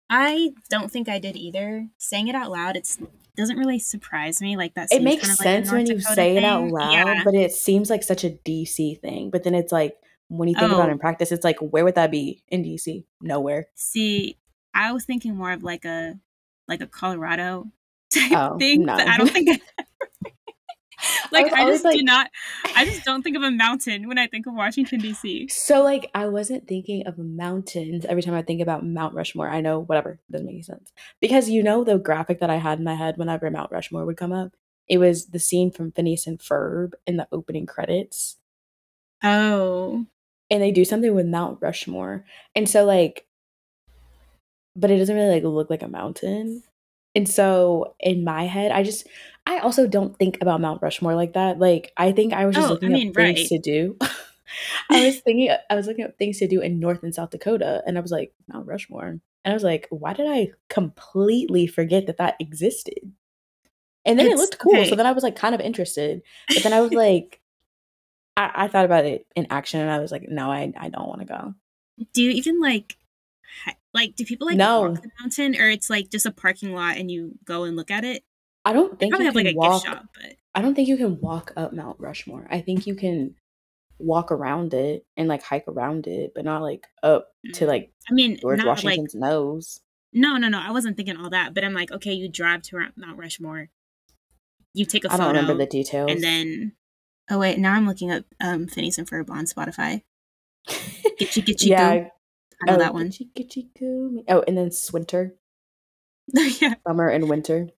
[0.10, 1.88] I don't think I did either.
[1.98, 2.98] Saying it out loud, it's
[3.40, 4.58] doesn't really surprise me.
[4.58, 4.90] Like that.
[4.92, 6.38] It makes kind of sense like when you say thing.
[6.38, 7.24] it out loud, yeah.
[7.24, 9.30] but it seems like such a DC thing.
[9.30, 9.96] But then it's like
[10.28, 10.76] when you think oh.
[10.76, 10.94] about it oh.
[10.94, 11.02] in oh.
[11.02, 13.04] practice, it's like where would that be in DC?
[13.22, 13.68] Nowhere.
[13.76, 14.38] See,
[14.74, 16.20] I was thinking more of like a
[16.68, 17.68] like a Colorado
[18.14, 18.96] type oh, thing, no.
[18.96, 19.62] but I don't think.
[21.32, 22.30] like I, I just like, do not
[22.76, 25.52] I just don't think of a mountain when I think of Washington DC.
[25.52, 29.50] So like I wasn't thinking of mountains every time I think about Mount Rushmore.
[29.50, 32.80] I know whatever doesn't make any sense because you know the graphic that I had
[32.80, 34.54] in my head whenever Mount Rushmore would come up.
[34.88, 38.38] It was the scene from Phineas and Ferb in the opening credits.
[39.24, 40.06] Oh.
[40.50, 42.26] And they do something with Mount Rushmore,
[42.56, 43.28] and so like,
[44.76, 46.64] but it doesn't really like look like a mountain.
[47.14, 49.08] And so in my head, I just
[49.50, 51.58] I also don't think about Mount Rushmore like that.
[51.58, 53.98] Like I think I was just oh, looking I mean, up things to do.
[54.92, 57.82] I was thinking I was looking up things to do in North and South Dakota
[57.88, 59.08] and I was like Mount Rushmore.
[59.08, 63.12] And I was like, why did I completely forget that that existed?
[64.06, 64.76] And then it's, it looked cool.
[64.76, 64.88] Okay.
[64.88, 66.22] So then I was like kind of interested.
[66.48, 67.42] But then I was like
[68.38, 71.08] I, I thought about it in action and I was like, no, I, I don't
[71.08, 71.56] want to go.
[72.14, 72.98] Do you even like
[73.94, 74.82] like, do people like no.
[74.82, 77.90] walk the mountain, or it's like just a parking lot and you go and look
[77.90, 78.24] at it?
[78.70, 81.20] I don't think you have like a walk, shop, but I don't think you can
[81.20, 82.48] walk up Mount Rushmore.
[82.52, 83.34] I think you can
[83.98, 87.68] walk around it and like hike around it, but not like up to mm.
[87.68, 89.80] like I mean George Washington's like, nose.
[90.14, 90.60] No, no, no.
[90.60, 93.70] I wasn't thinking all that, but I'm like, okay, you drive to Mount Rushmore,
[94.76, 95.24] you take a photo.
[95.24, 96.74] I don't remember the details, and then
[97.32, 100.04] oh wait, now I'm looking up um Phineas and Ferb on Spotify.
[101.18, 101.98] Get you, get you, yeah.
[101.98, 102.10] Go.
[102.62, 103.10] I know oh, that one.
[103.10, 104.24] Gitchy, gitchy, goo.
[104.28, 105.34] Oh, and then Swinter.
[106.62, 106.76] yeah.
[106.86, 107.70] Summer and winter.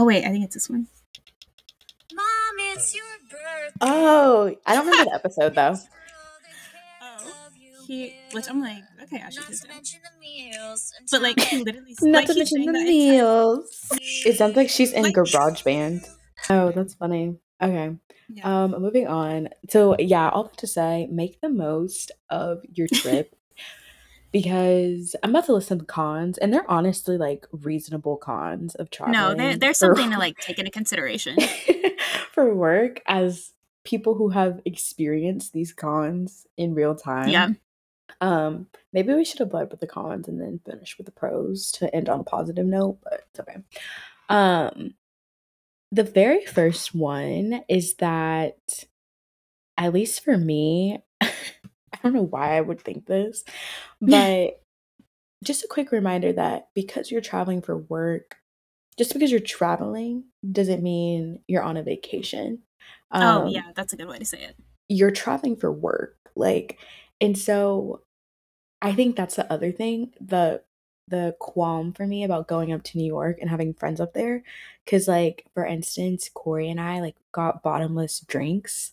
[0.00, 0.86] Oh wait, I think it's this one.
[2.14, 2.24] Mom,
[2.72, 3.76] it's your birthday.
[3.82, 5.76] Oh, I don't remember the episode though.
[7.02, 7.32] Oh,
[7.86, 10.90] he, which I'm like, okay, I should just mention the meals.
[11.10, 13.90] But like, he literally, not like, to mention the meals.
[14.24, 16.00] It sounds like she's in like, Garage Band.
[16.48, 17.36] Oh, that's funny.
[17.60, 17.94] Okay.
[18.30, 18.62] Yeah.
[18.64, 19.50] Um, moving on.
[19.68, 23.36] So yeah, all that to say, make the most of your trip
[24.32, 29.18] because I'm about to list some cons, and they're honestly like reasonable cons of traveling.
[29.18, 31.36] No, there, there's something to like take into consideration
[32.32, 33.52] for work as
[33.84, 37.28] people who have experienced these cons in real time.
[37.28, 37.48] Yeah.
[38.20, 41.70] Um, maybe we should have led with the cons and then finish with the pros
[41.72, 43.56] to end on a positive note, but it's okay.
[44.28, 44.94] Um,
[45.90, 48.84] the very first one is that,
[49.76, 50.98] at least for me,
[52.08, 53.44] don't know why I would think this,
[54.00, 54.60] but
[55.42, 58.36] just a quick reminder that because you're traveling for work,
[58.98, 62.60] just because you're traveling doesn't mean you're on a vacation.
[63.10, 64.56] Um, oh, yeah, that's a good way to say it.
[64.88, 66.16] You're traveling for work.
[66.36, 66.78] Like,
[67.20, 68.02] and so
[68.82, 70.62] I think that's the other thing, the
[71.08, 74.44] the qualm for me about going up to New York and having friends up there.
[74.86, 78.92] Cause like for instance, Corey and I like got bottomless drinks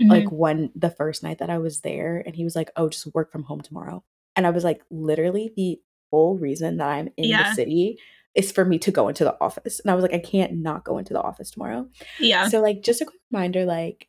[0.00, 0.10] mm-hmm.
[0.10, 3.12] like one the first night that I was there and he was like, Oh, just
[3.14, 4.04] work from home tomorrow.
[4.34, 5.80] And I was like, literally the
[6.10, 7.50] whole reason that I'm in yeah.
[7.50, 7.98] the city
[8.34, 9.80] is for me to go into the office.
[9.80, 11.88] And I was like, I can't not go into the office tomorrow.
[12.20, 12.48] Yeah.
[12.48, 14.08] So like just a quick reminder, like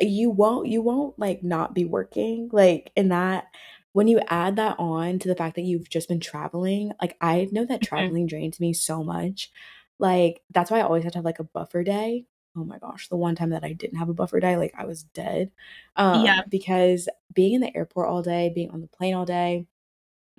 [0.00, 3.46] you won't you won't like not be working like in that
[3.92, 7.48] when you add that on to the fact that you've just been traveling like i
[7.52, 7.94] know that mm-hmm.
[7.96, 9.50] traveling drains me so much
[9.98, 12.24] like that's why i always have to have like a buffer day
[12.56, 14.84] oh my gosh the one time that i didn't have a buffer day like i
[14.84, 15.50] was dead
[15.96, 19.66] um yeah because being in the airport all day being on the plane all day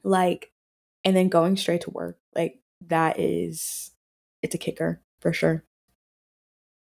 [0.03, 0.51] like
[1.03, 3.91] and then going straight to work like that is
[4.41, 5.63] it's a kicker for sure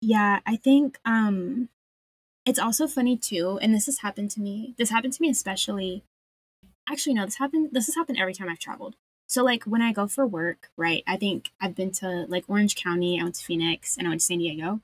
[0.00, 1.68] yeah i think um
[2.46, 4.74] it's also funny too, and this has happened to me.
[4.78, 6.04] This happened to me especially.
[6.88, 7.70] Actually, no, this happened.
[7.72, 8.94] This has happened every time I've traveled.
[9.26, 11.02] So like when I go for work, right?
[11.08, 14.20] I think I've been to like Orange County, I went to Phoenix, and I went
[14.20, 14.80] to San Diego.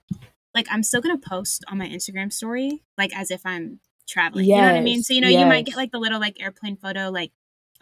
[0.54, 4.44] Like I'm still gonna post on my Instagram story, like as if I'm traveling.
[4.44, 5.02] Yes, you know what I mean?
[5.02, 5.40] So you know, yes.
[5.40, 7.32] you might get like the little like airplane photo, like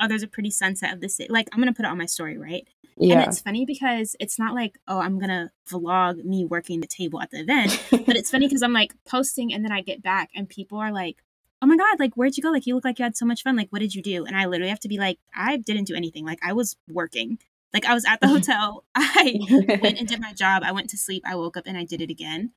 [0.01, 1.31] oh, there's a pretty sunset of the city.
[1.31, 2.66] Like I'm gonna put it on my story, right?
[2.97, 3.21] Yeah.
[3.21, 7.21] And it's funny because it's not like, oh, I'm gonna vlog me working the table
[7.21, 10.31] at the event, but it's funny because I'm like posting and then I get back
[10.35, 11.23] and people are like,
[11.62, 12.51] oh my god, like where'd you go?
[12.51, 13.57] Like you look like you had so much fun.
[13.57, 14.25] Like what did you do?
[14.25, 16.25] And I literally have to be like, I didn't do anything.
[16.25, 17.39] Like I was working.
[17.73, 18.85] Like I was at the hotel.
[18.95, 19.39] I
[19.83, 20.62] went and did my job.
[20.64, 21.23] I went to sleep.
[21.27, 22.53] I woke up and I did it again.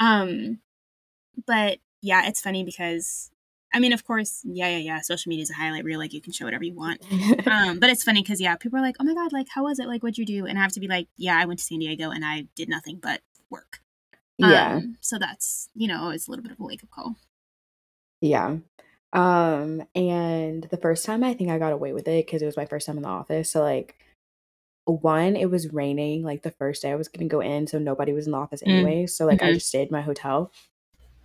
[0.00, 0.58] Um,
[1.46, 3.30] but yeah, it's funny because
[3.72, 5.00] I mean, of course, yeah, yeah, yeah.
[5.00, 5.98] Social media is a highlight reel.
[5.98, 7.00] Like you can show whatever you want.
[7.46, 9.78] um, but it's funny because yeah, people are like, "Oh my god, like how was
[9.78, 9.86] it?
[9.86, 11.78] Like what'd you do?" And I have to be like, "Yeah, I went to San
[11.78, 13.78] Diego and I did nothing but work."
[14.38, 14.76] Yeah.
[14.76, 17.16] Um, so that's you know, it's a little bit of a wake up call.
[18.20, 18.56] Yeah.
[19.12, 22.56] Um, and the first time I think I got away with it because it was
[22.56, 23.50] my first time in the office.
[23.50, 23.96] So like
[24.90, 28.12] one, it was raining like the first day I was gonna go in, so nobody
[28.12, 28.72] was in the office mm.
[28.72, 29.04] anyway.
[29.04, 29.10] Mm.
[29.10, 29.48] So like mm-hmm.
[29.48, 30.52] I just stayed in my hotel.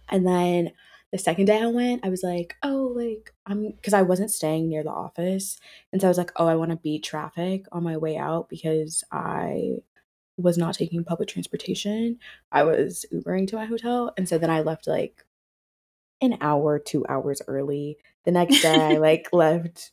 [0.09, 0.71] And then
[1.11, 4.69] the second day I went, I was like, oh, like I'm because I wasn't staying
[4.69, 5.59] near the office.
[5.91, 8.49] And so I was like, oh, I want to beat traffic on my way out
[8.49, 9.77] because I
[10.37, 12.19] was not taking public transportation.
[12.51, 14.13] I was Ubering to my hotel.
[14.17, 15.23] And so then I left like
[16.21, 17.97] an hour, two hours early.
[18.25, 19.91] The next day I like left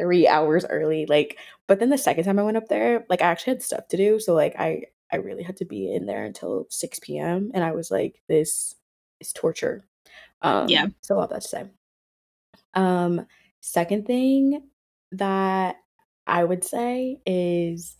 [0.00, 1.04] three hours early.
[1.06, 3.88] Like, but then the second time I went up there, like I actually had stuff
[3.88, 4.18] to do.
[4.18, 7.50] So like I I really had to be in there until 6 p.m.
[7.52, 8.76] And I was like, this
[9.20, 9.84] is torture.
[10.42, 10.86] Um, yeah.
[11.00, 11.64] So all that to say.
[12.74, 13.26] Um,
[13.60, 14.62] second thing
[15.12, 15.76] that
[16.26, 17.96] I would say is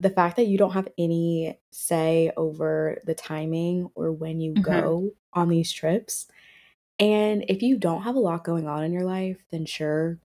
[0.00, 4.62] the fact that you don't have any say over the timing or when you mm-hmm.
[4.62, 6.26] go on these trips.
[6.98, 10.18] And if you don't have a lot going on in your life, then sure,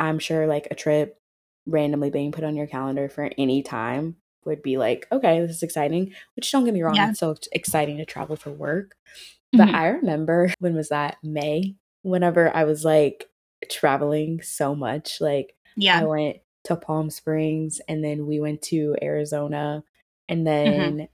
[0.00, 1.20] I'm sure like a trip
[1.66, 5.62] randomly being put on your calendar for any time would be like, okay, this is
[5.62, 6.14] exciting.
[6.34, 7.10] Which don't get me wrong, yeah.
[7.10, 8.96] it's so exciting to travel for work.
[9.52, 9.76] But mm-hmm.
[9.76, 11.18] I remember when was that?
[11.22, 11.76] May?
[12.02, 13.26] Whenever I was like
[13.70, 15.20] traveling so much.
[15.20, 16.00] Like yeah.
[16.00, 19.84] I went to Palm Springs and then we went to Arizona
[20.28, 20.70] and mm-hmm.
[20.72, 21.04] then mm-hmm.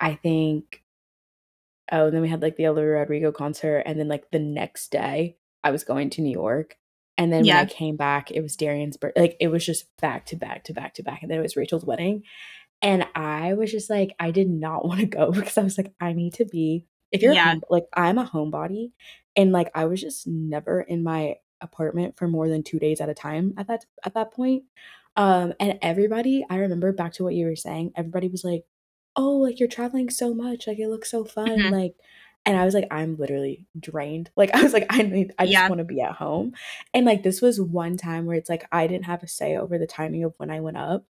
[0.00, 0.82] I think
[1.92, 5.36] oh, then we had like the Olivia Rodrigo concert and then like the next day
[5.62, 6.76] I was going to New York.
[7.20, 7.56] And then yeah.
[7.56, 9.20] when I came back, it was Darian's birthday.
[9.20, 11.20] Like it was just back to back to back to back.
[11.20, 12.22] And then it was Rachel's wedding.
[12.80, 15.92] And I was just like, I did not want to go because I was like,
[16.00, 17.50] I need to be if you're yeah.
[17.50, 18.92] home, like I'm a homebody
[19.36, 23.10] and like I was just never in my apartment for more than 2 days at
[23.10, 24.62] a time at that at that point.
[25.14, 28.64] Um and everybody, I remember back to what you were saying, everybody was like,
[29.14, 31.74] "Oh, like you're traveling so much, like it looks so fun." Mm-hmm.
[31.74, 31.96] Like
[32.46, 34.30] and I was like, I'm literally drained.
[34.36, 35.68] Like I was like, I need I just yeah.
[35.68, 36.54] want to be at home.
[36.94, 39.78] And like this was one time where it's like I didn't have a say over
[39.78, 41.04] the timing of when I went up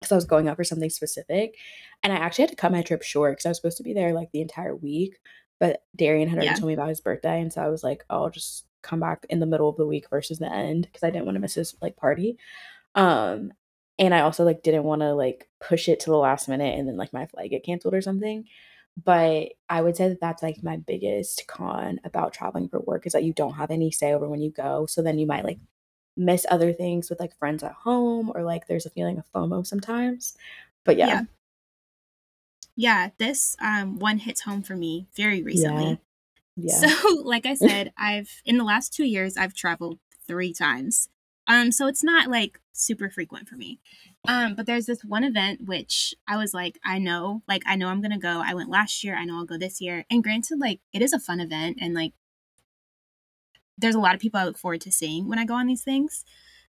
[0.00, 1.56] because I was going up for something specific.
[2.02, 3.94] And I actually had to cut my trip short because I was supposed to be
[3.94, 5.18] there like the entire week.
[5.58, 6.54] But Darian had already yeah.
[6.54, 7.40] told me about his birthday.
[7.40, 9.86] And so I was like, oh, I'll just come back in the middle of the
[9.86, 12.38] week versus the end because I didn't want to miss his like party.
[12.94, 13.52] Um,
[13.98, 16.86] and I also like didn't want to like push it to the last minute and
[16.86, 18.44] then like my flight get canceled or something.
[19.02, 23.12] But I would say that that's like my biggest con about traveling for work is
[23.12, 24.86] that you don't have any say over when you go.
[24.86, 25.58] So then you might like
[26.16, 29.66] miss other things with like friends at home or like there's a feeling of FOMO
[29.66, 30.34] sometimes.
[30.84, 31.06] But yeah.
[31.06, 31.22] Yeah,
[32.76, 36.00] yeah this um one hits home for me very recently.
[36.56, 36.86] Yeah.
[36.86, 41.10] So, like I said, I've in the last 2 years I've traveled 3 times.
[41.46, 43.78] Um so it's not like super frequent for me.
[44.28, 47.88] Um but there's this one event which I was like I know, like I know
[47.88, 48.42] I'm to go.
[48.44, 50.04] I went last year, I know I'll go this year.
[50.10, 52.12] And granted like it is a fun event and like
[53.78, 55.82] there's a lot of people I look forward to seeing when I go on these
[55.82, 56.24] things.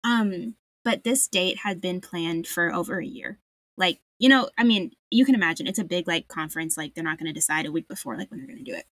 [0.04, 3.40] Um, but this date had been planned for over a year.
[3.78, 7.04] Like, you know, I mean, you can imagine it's a big like conference, like they're
[7.04, 8.86] not gonna decide a week before like when they're gonna do it.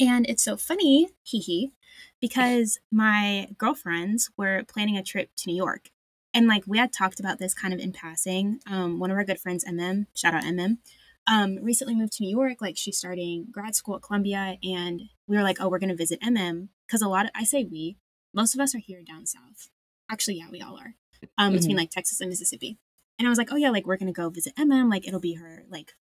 [0.00, 1.72] And it's so funny, hee hee,
[2.20, 5.90] because my girlfriends were planning a trip to New York.
[6.34, 8.60] And like we had talked about this kind of in passing.
[8.66, 10.78] Um, one of our good friends, MM, shout out MM,
[11.26, 12.60] um, recently moved to New York.
[12.60, 16.20] Like she's starting grad school at Columbia, and we were like, oh, we're gonna visit
[16.20, 17.96] MM because a lot of I say we,
[18.34, 19.70] most of us are here down south.
[20.10, 20.94] Actually, yeah, we all are.
[21.38, 21.58] Um, mm-hmm.
[21.58, 22.78] between like Texas and Mississippi.
[23.18, 24.90] And I was like, oh yeah, like we're gonna go visit MM.
[24.90, 25.92] Like it'll be her like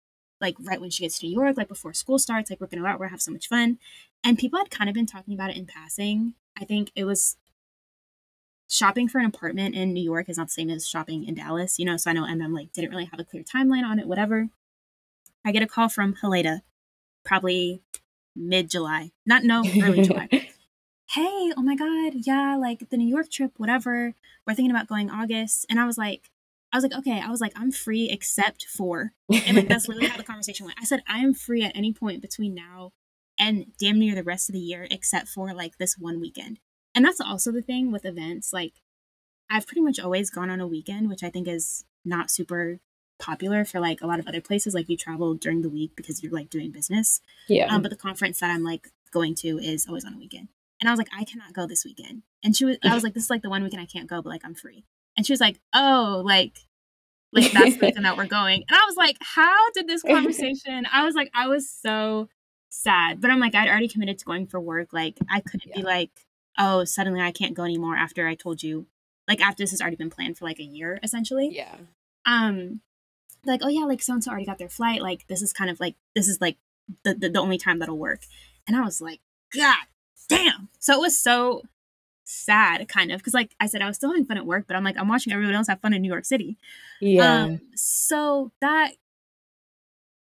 [0.41, 2.49] like right when she gets to New York, like before school starts.
[2.49, 3.79] Like we're gonna go out, we're gonna have so much fun.
[4.25, 6.35] And people had kind of been talking about it in passing.
[6.59, 7.37] I think it was
[8.71, 11.79] shopping for an apartment in New York is not the same as shopping in Dallas,
[11.79, 11.97] you know.
[11.97, 14.49] So I know MM like didn't really have a clear timeline on it, whatever.
[15.45, 16.61] I get a call from Heleda,
[17.25, 17.83] probably
[18.35, 20.29] mid July, not no early July.
[21.15, 24.15] Hey, oh my god, yeah, like the New York trip, whatever.
[24.47, 26.31] We're thinking about going August, and I was like,
[26.73, 30.07] I was like, okay, I was like, I'm free except for, and like that's literally
[30.07, 30.79] how the conversation went.
[30.81, 32.93] I said I am free at any point between now
[33.41, 36.61] and damn near the rest of the year, except for like this one weekend.
[37.01, 38.53] And that's also the thing with events.
[38.53, 38.75] Like,
[39.49, 42.79] I've pretty much always gone on a weekend, which I think is not super
[43.19, 44.75] popular for like a lot of other places.
[44.75, 47.23] Like you travel during the week because you're like doing business.
[47.49, 47.75] Yeah.
[47.75, 50.49] Um, but the conference that I'm like going to is always on a weekend.
[50.79, 52.21] And I was like, I cannot go this weekend.
[52.45, 54.21] And she was, I was like, this is like the one weekend I can't go,
[54.21, 54.85] but like I'm free.
[55.17, 56.67] And she was like, oh, like,
[57.33, 58.63] like that's the reason that we're going.
[58.69, 60.85] And I was like, how did this conversation?
[60.93, 62.29] I was like, I was so
[62.69, 63.23] sad.
[63.23, 64.93] But I'm like, I'd already committed to going for work.
[64.93, 65.77] Like I couldn't yeah.
[65.77, 66.11] be like,
[66.59, 68.87] oh, suddenly I can't go anymore after I told you.
[69.29, 71.51] Like after this has already been planned for like a year, essentially.
[71.53, 71.77] Yeah.
[72.27, 72.81] Um,
[73.45, 75.03] like, oh yeah, like so and so already got their flight.
[75.03, 76.57] Like this is kind of like this is like
[77.05, 78.21] the, the, the only time that'll work.
[78.67, 79.21] And I was like,
[79.55, 79.77] God
[80.29, 80.69] damn.
[80.79, 81.63] So it was so
[82.25, 84.77] sad, kind of, because like I said, I was still having fun at work, but
[84.77, 86.57] I'm like, I'm watching everyone else have fun in New York City.
[87.01, 87.43] Yeah.
[87.43, 88.93] Um, so that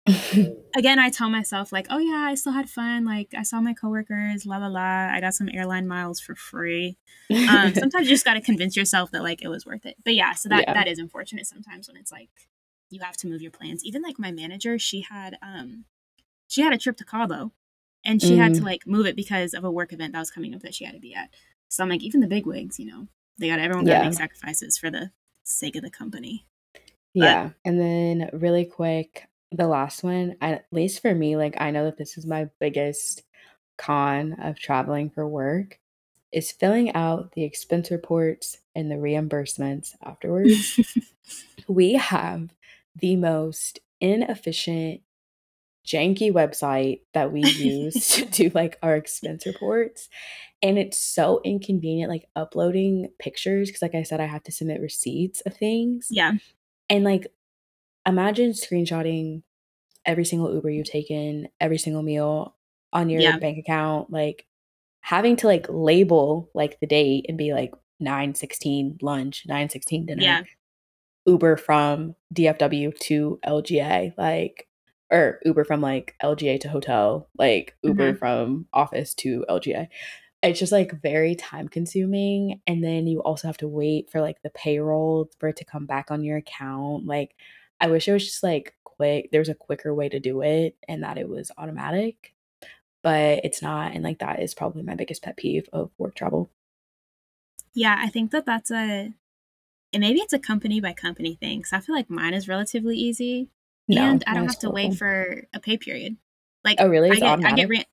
[0.76, 3.06] again, I tell myself like, oh yeah, I still had fun.
[3.06, 5.10] Like I saw my coworkers, la la la.
[5.12, 6.98] I got some airline miles for free.
[7.30, 9.96] Um, sometimes you just got to convince yourself that like it was worth it.
[10.04, 10.74] But yeah, so that yeah.
[10.74, 12.30] that is unfortunate sometimes when it's like
[12.90, 13.84] you have to move your plans.
[13.84, 15.86] Even like my manager, she had um
[16.48, 17.52] she had a trip to Cabo
[18.06, 18.38] and she mm.
[18.38, 18.66] had to mm.
[18.66, 20.94] like move it because of a work event that was coming up that she had
[20.94, 21.30] to be at.
[21.70, 24.06] So I'm like, even the big wigs, you know, they got everyone got to yeah.
[24.06, 25.12] make sacrifices for the
[25.44, 26.46] sake of the company.
[27.14, 27.52] Yeah.
[27.66, 31.98] And then really quick, the last one, at least for me, like I know that
[31.98, 33.24] this is my biggest
[33.78, 35.80] con of traveling for work
[36.32, 40.80] is filling out the expense reports and the reimbursements afterwards.
[41.68, 42.50] we have
[42.96, 45.02] the most inefficient,
[45.86, 50.10] janky website that we use to do like our expense reports.
[50.62, 53.72] And it's so inconvenient, like uploading pictures.
[53.72, 56.08] Cause, like I said, I have to submit receipts of things.
[56.10, 56.34] Yeah.
[56.90, 57.28] And like,
[58.08, 59.44] imagine screenshotting
[60.06, 62.56] every single Uber you've taken, every single meal
[62.94, 63.38] on your yeah.
[63.38, 64.48] bank account, like
[65.02, 70.24] having to like label like the date and be like 916 lunch, 916 dinner.
[70.24, 70.44] Yeah.
[71.26, 74.68] Uber from DFW to LGA, like,
[75.12, 78.18] or Uber from like LGA to hotel, like Uber mm-hmm.
[78.18, 79.88] from office to LGA.
[80.42, 82.62] It's just like very time consuming.
[82.66, 85.86] And then you also have to wait for like the payroll for it to come
[85.86, 87.06] back on your account.
[87.06, 87.36] Like,
[87.80, 91.04] I wish it was just like quick, there's a quicker way to do it and
[91.04, 92.34] that it was automatic,
[93.04, 93.94] but it's not.
[93.94, 96.50] And like, that is probably my biggest pet peeve of work travel.
[97.74, 99.14] Yeah, I think that that's a
[99.94, 101.64] and maybe it's a company by company thing.
[101.64, 103.50] So I feel like mine is relatively easy,
[103.88, 106.18] no, and I don't have to wait for a pay period.
[106.64, 107.10] Like, oh really?
[107.10, 107.86] It's I get, I get re-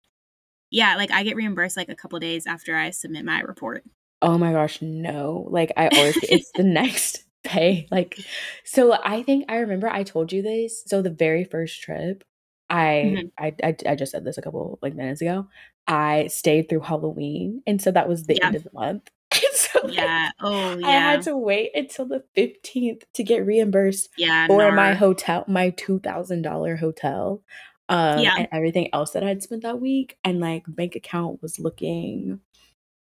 [0.70, 3.84] yeah, like I get reimbursed like a couple days after I submit my report.
[4.22, 5.46] Oh my gosh, no!
[5.50, 7.86] Like I always, it's the next pay.
[7.90, 8.18] Like,
[8.64, 10.82] so I think I remember I told you this.
[10.86, 12.24] So the very first trip,
[12.68, 13.44] I, mm-hmm.
[13.44, 15.46] I, I I just said this a couple like minutes ago.
[15.86, 18.46] I stayed through Halloween, and so that was the yeah.
[18.46, 19.10] end of the month.
[19.52, 20.30] so yeah.
[20.40, 20.86] Oh yeah.
[20.86, 25.70] I had to wait until the 15th to get reimbursed yeah, for my hotel, my
[25.72, 27.42] $2,000 hotel.
[27.88, 28.36] um, yeah.
[28.38, 30.16] and everything else that I'd spent that week.
[30.24, 32.40] And like bank account was looking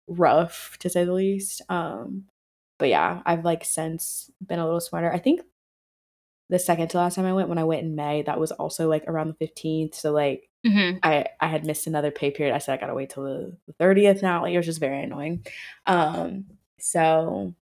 [0.06, 1.62] rough to say the least.
[1.68, 2.26] Um,
[2.80, 5.12] but yeah, I've like since been a little smarter.
[5.12, 5.42] I think
[6.48, 8.88] the second to last time I went, when I went in May, that was also
[8.88, 9.94] like around the 15th.
[9.94, 10.98] So like mm-hmm.
[11.02, 12.54] I I had missed another pay period.
[12.54, 14.42] I said I gotta wait till the, the 30th now.
[14.42, 15.46] Like it was just very annoying.
[15.86, 16.46] Um,
[16.80, 17.54] so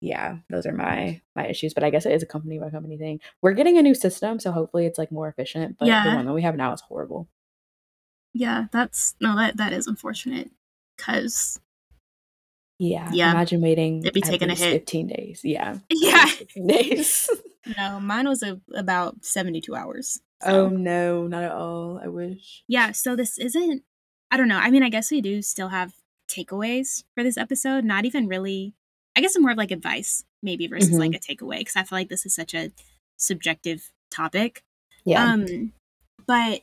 [0.00, 1.72] yeah, those are my my issues.
[1.72, 3.20] But I guess it is a company by company thing.
[3.40, 5.78] We're getting a new system, so hopefully it's like more efficient.
[5.78, 6.04] But yeah.
[6.04, 7.28] the one that we have now is horrible.
[8.34, 10.50] Yeah, that's no that that is unfortunate
[10.96, 11.60] because
[12.78, 13.30] yeah, yeah.
[13.30, 14.00] Imagine waiting.
[14.00, 14.72] It'd be taking a hit.
[14.72, 15.40] Fifteen days.
[15.44, 15.78] Yeah.
[15.90, 16.26] Yeah.
[16.26, 17.30] Fifteen days.
[17.76, 20.20] no, mine was a, about seventy-two hours.
[20.42, 20.66] So.
[20.66, 22.00] Oh no, not at all.
[22.02, 22.62] I wish.
[22.68, 22.92] Yeah.
[22.92, 23.82] So this isn't.
[24.30, 24.58] I don't know.
[24.58, 25.92] I mean, I guess we do still have
[26.28, 27.84] takeaways for this episode.
[27.84, 28.74] Not even really
[29.16, 30.98] I guess more of like advice maybe versus mm-hmm.
[30.98, 32.72] like a takeaway because I feel like this is such a
[33.16, 34.64] subjective topic.
[35.04, 35.24] Yeah.
[35.24, 35.72] Um,
[36.26, 36.62] but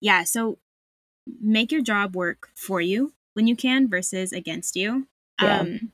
[0.00, 0.58] yeah, so
[1.40, 5.08] make your job work for you when you can versus against you.
[5.40, 5.60] Yeah.
[5.60, 5.92] Um,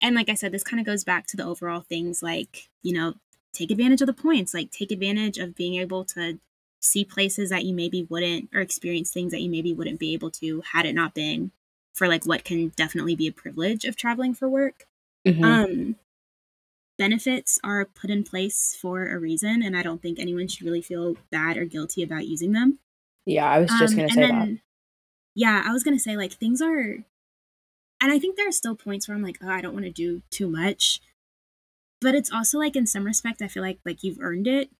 [0.00, 2.92] and like I said, this kind of goes back to the overall things like, you
[2.92, 3.14] know,
[3.52, 6.38] take advantage of the points, like take advantage of being able to
[6.80, 10.30] see places that you maybe wouldn't or experience things that you maybe wouldn't be able
[10.30, 11.50] to had it not been
[11.94, 14.86] for like what can definitely be a privilege of traveling for work.
[15.26, 15.44] Mm-hmm.
[15.44, 15.96] Um,
[16.96, 20.82] benefits are put in place for a reason, and I don't think anyone should really
[20.82, 22.78] feel bad or guilty about using them.
[23.26, 24.60] Yeah, I was just um, gonna say then, that.
[25.34, 26.98] Yeah, I was gonna say like things are,
[28.00, 29.90] and I think there are still points where I'm like, oh, I don't want to
[29.90, 31.00] do too much,
[32.00, 34.70] but it's also like in some respect, I feel like like you've earned it.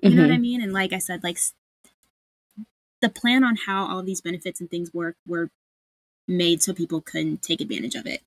[0.00, 0.16] You mm-hmm.
[0.18, 0.42] know what I mm-hmm.
[0.42, 0.62] mean?
[0.62, 1.38] And like I said, like
[3.00, 5.50] the plan on how all these benefits and things work were
[6.26, 8.22] made so people can take advantage of it.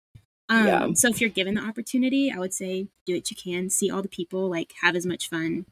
[0.50, 0.88] Um, yeah.
[0.94, 4.02] So if you're given the opportunity, I would say do what you can, see all
[4.02, 5.66] the people, like have as much fun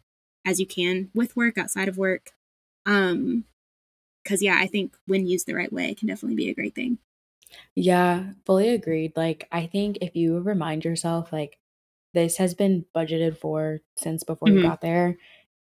[0.45, 2.31] as you can with work, outside of work.
[2.85, 3.45] Um,
[4.23, 6.73] because yeah, I think when used the right way, it can definitely be a great
[6.73, 6.97] thing.
[7.75, 9.13] Yeah, fully agreed.
[9.15, 11.57] Like I think if you remind yourself, like
[12.13, 15.17] this has been budgeted for since before you got there,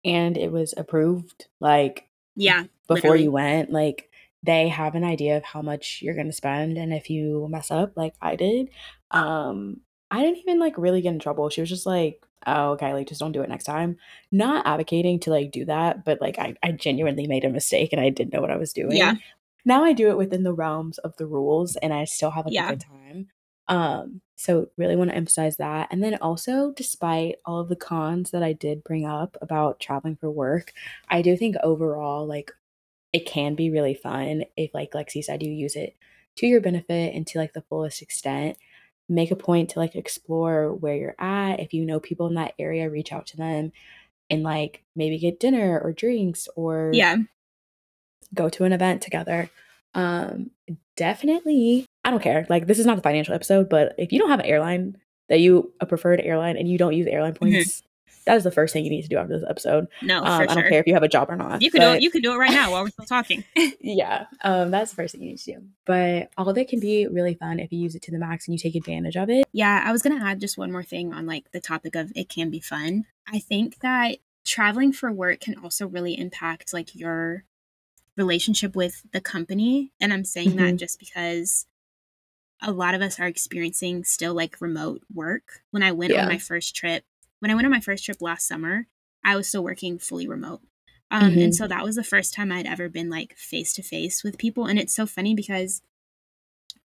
[0.06, 3.24] and it was approved, like yeah, before literally.
[3.24, 4.10] you went, like
[4.44, 7.72] they have an idea of how much you're going to spend and if you mess
[7.72, 8.68] up like I did
[9.12, 9.80] um
[10.14, 11.50] I didn't even like really get in trouble.
[11.50, 13.98] She was just like, "Oh, okay, like just don't do it next time."
[14.32, 18.00] Not advocating to like do that, but like I I genuinely made a mistake and
[18.00, 18.96] I didn't know what I was doing.
[19.66, 22.54] Now I do it within the realms of the rules and I still have like,
[22.54, 22.68] yeah.
[22.68, 23.28] a good time.
[23.68, 25.88] Um so really want to emphasize that.
[25.90, 30.18] And then also despite all of the cons that I did bring up about traveling
[30.18, 30.74] for work,
[31.10, 32.52] I do think overall like
[33.14, 35.96] it can be really fun if like Lexi said you use it
[36.36, 38.58] to your benefit and to like the fullest extent
[39.10, 42.54] make a point to like explore where you're at if you know people in that
[42.58, 43.72] area reach out to them
[44.30, 47.18] and like maybe get dinner or drinks or yeah
[48.34, 49.50] go to an event together
[49.96, 50.50] um
[50.96, 54.30] definitely i don't care like this is not the financial episode but if you don't
[54.30, 54.98] have an airline
[55.30, 57.46] that you a preferred airline and you don't use airline mm-hmm.
[57.46, 57.88] points mm-hmm
[58.26, 59.88] that is the first thing you need to do after this episode.
[60.02, 60.70] No, um, I don't sure.
[60.70, 61.62] care if you have a job or not.
[61.62, 62.02] You can but, do it.
[62.02, 63.44] You can do it right now while we're still talking.
[63.82, 65.64] yeah, um, that's the first thing you need to do.
[65.86, 68.48] But all of it can be really fun if you use it to the max
[68.48, 69.46] and you take advantage of it.
[69.52, 72.30] Yeah, I was gonna add just one more thing on like the topic of it
[72.30, 73.06] can be fun.
[73.28, 77.44] I think that traveling for work can also really impact like your
[78.18, 80.66] relationship with the company, and I'm saying mm-hmm.
[80.66, 81.66] that just because
[82.62, 85.62] a lot of us are experiencing still like remote work.
[85.72, 86.24] When I went yeah.
[86.24, 87.04] on my first trip
[87.44, 88.88] when I went on my first trip last summer,
[89.26, 90.62] I was still working fully remote.
[91.12, 91.42] Um, mm-hmm.
[91.42, 94.38] And so that was the first time I'd ever been like face to face with
[94.38, 94.66] people.
[94.66, 95.82] And it's so funny because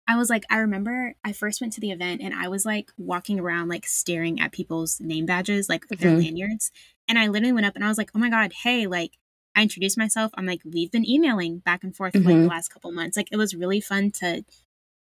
[0.05, 2.91] I was like, I remember I first went to the event and I was like
[2.97, 6.03] walking around, like staring at people's name badges, like mm-hmm.
[6.03, 6.71] their lanyards.
[7.07, 9.13] And I literally went up and I was like, oh my God, hey, like
[9.55, 10.31] I introduced myself.
[10.35, 12.25] I'm like, we've been emailing back and forth mm-hmm.
[12.25, 12.49] like the mm-hmm.
[12.49, 13.17] last couple months.
[13.17, 14.43] Like it was really fun to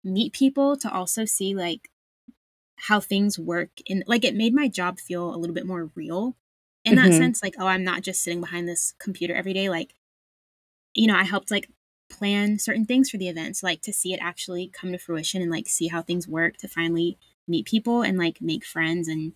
[0.04, 1.90] meet people, to also see like
[2.78, 6.36] how things work and like it made my job feel a little bit more real
[6.86, 7.10] in mm-hmm.
[7.10, 9.96] that sense like oh i'm not just sitting behind this computer every day like
[10.94, 11.70] you know i helped like
[12.10, 15.52] plan certain things for the events like to see it actually come to fruition and
[15.52, 17.18] like see how things work to finally
[17.48, 19.34] meet people and like make friends and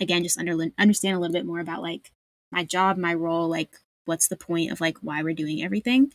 [0.00, 2.10] again just under, understand a little bit more about like
[2.50, 6.12] my job my role like what's the point of like why we're doing everything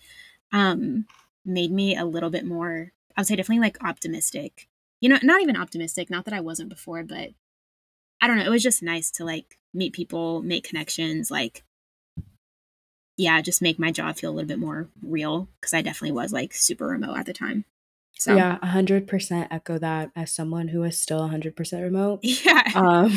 [0.51, 1.05] um
[1.45, 4.67] made me a little bit more i would say definitely like optimistic
[5.05, 7.29] you know, not even optimistic, not that I wasn't before, but
[8.21, 8.45] I don't know.
[8.45, 11.63] It was just nice to like meet people, make connections, like,
[13.17, 16.33] yeah, just make my job feel a little bit more real because I definitely was
[16.33, 17.65] like super remote at the time.
[18.17, 22.21] So yeah, hundred percent echo that as someone who is still hundred percent remote.
[22.23, 22.63] Yeah.
[22.73, 23.13] Um,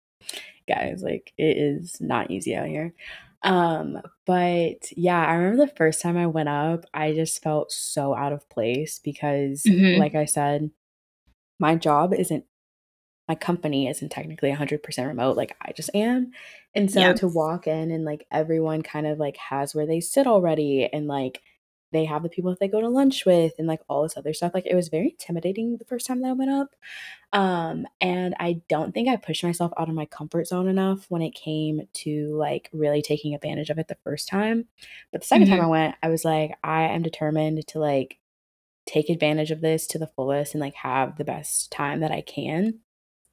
[0.66, 2.94] guys, like it is not easy out here.
[3.42, 8.14] Um, but yeah, I remember the first time I went up, I just felt so
[8.14, 9.98] out of place because, Mhm.
[9.98, 10.70] like I said,
[11.60, 12.44] my job isn't
[13.28, 16.32] my company isn't technically 100% remote like I just am.
[16.74, 17.12] And so Yeah.
[17.14, 21.06] to walk in and like everyone kind of like has where they sit already and
[21.08, 21.42] like
[21.92, 24.34] they have the people that they go to lunch with and like all this other
[24.34, 24.52] stuff.
[24.54, 26.74] Like it was very intimidating the first time that I went up.
[27.32, 31.22] Um, and I don't think I pushed myself out of my comfort zone enough when
[31.22, 34.66] it came to like really taking advantage of it the first time.
[35.12, 38.18] But the 2nd time I went, I was like, I am determined to like
[38.86, 42.22] take advantage of this to the fullest and like have the best time that I
[42.22, 42.80] can.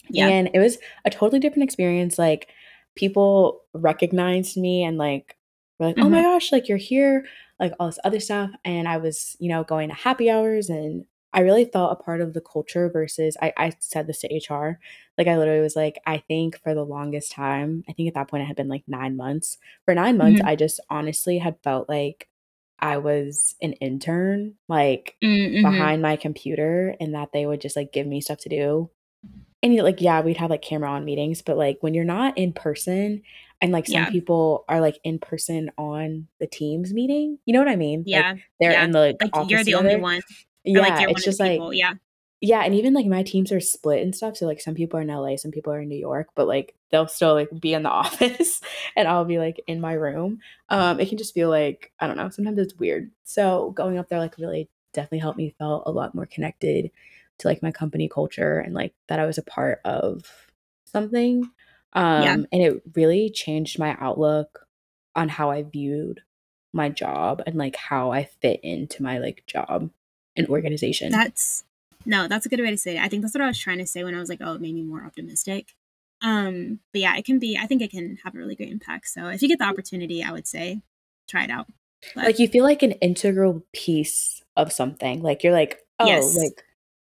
[0.10, 0.28] Yeah.
[0.28, 2.20] And it was a totally different experience.
[2.20, 2.50] Like
[2.96, 5.38] people recognized me and like
[5.80, 6.24] were like, "Oh my Mhm.
[6.24, 7.26] gosh, like you're here,"
[7.60, 8.52] like all this other stuff.
[8.64, 12.22] And I was, you know, going to happy hours and I really felt a part
[12.22, 14.80] of the culture versus I, I said this to HR.
[15.18, 18.30] Like I literally was like, I think for the longest time, I think at that
[18.30, 19.58] point it had been like nine months.
[19.84, 20.48] For nine months, Mhm.
[20.48, 22.30] I just honestly had felt like
[22.80, 25.62] I was an intern, like Mm, mhm.
[25.62, 28.90] behind my computer, and that they would just like give me stuff to do.
[29.64, 32.38] And you like, yeah, we'd have like camera on meetings, but like when you're not
[32.38, 33.24] in person
[33.62, 34.10] and like some Yeah.
[34.10, 38.00] people are like in person on the Teams meeting, you know what I mean?
[38.00, 38.36] Like Yeah.
[38.60, 38.84] they're Yeah.
[38.86, 40.02] in the, like, Like, office you're the only together.
[40.04, 40.18] one.
[40.18, 40.22] Or,
[40.66, 41.94] Yeah, like, you're one it's just the like yeah.
[42.42, 44.38] yeah, and even like my teams are split and stuff.
[44.38, 46.76] So like some people are in LA, some people are in New York, but like
[46.92, 48.62] they'll still like be in the office
[48.96, 50.40] and I'll be like in my room.
[50.70, 53.12] Um, it can just feel like, I don't know, sometimes it's weird.
[53.24, 56.92] So going up there like really definitely helped me feel a lot more connected
[57.40, 60.24] to like my company culture and like that I was a part of
[60.86, 61.50] something.
[61.96, 62.34] Yeah.
[62.34, 64.68] Um, and it really changed my outlook
[65.16, 66.22] on how I viewed
[66.74, 69.90] my job and like how I fit into my like job
[70.36, 71.12] and organization.
[71.12, 71.64] That's
[72.06, 73.02] no, that's a good way to say it.
[73.02, 74.62] I think that's what I was trying to say when I was like, "Oh, it
[74.62, 75.74] made me more optimistic."
[76.22, 79.08] Um, but yeah, it can be I think it can have a really great impact.
[79.08, 80.82] So if you get the opportunity, I would say
[81.28, 81.68] try it out.
[82.14, 85.22] But like you feel like an integral piece of something.
[85.22, 86.36] Like you're like, oh, Yes.
[86.36, 86.64] like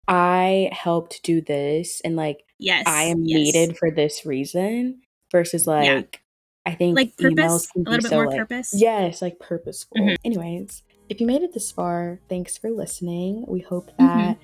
[0.08, 2.84] I helped do this and like yes.
[2.86, 3.38] I am yes.
[3.54, 5.02] needed for this reason
[5.32, 5.74] versus Yeah.
[5.74, 6.22] like
[6.66, 8.72] I think Like purpose, a little bit so more like purpose.
[8.76, 9.98] yes, like purposeful.
[9.98, 10.18] Mhm.
[10.24, 13.46] Anyways, if you made it this far, thanks for listening.
[13.48, 13.98] We hope Mhm.
[13.98, 14.38] that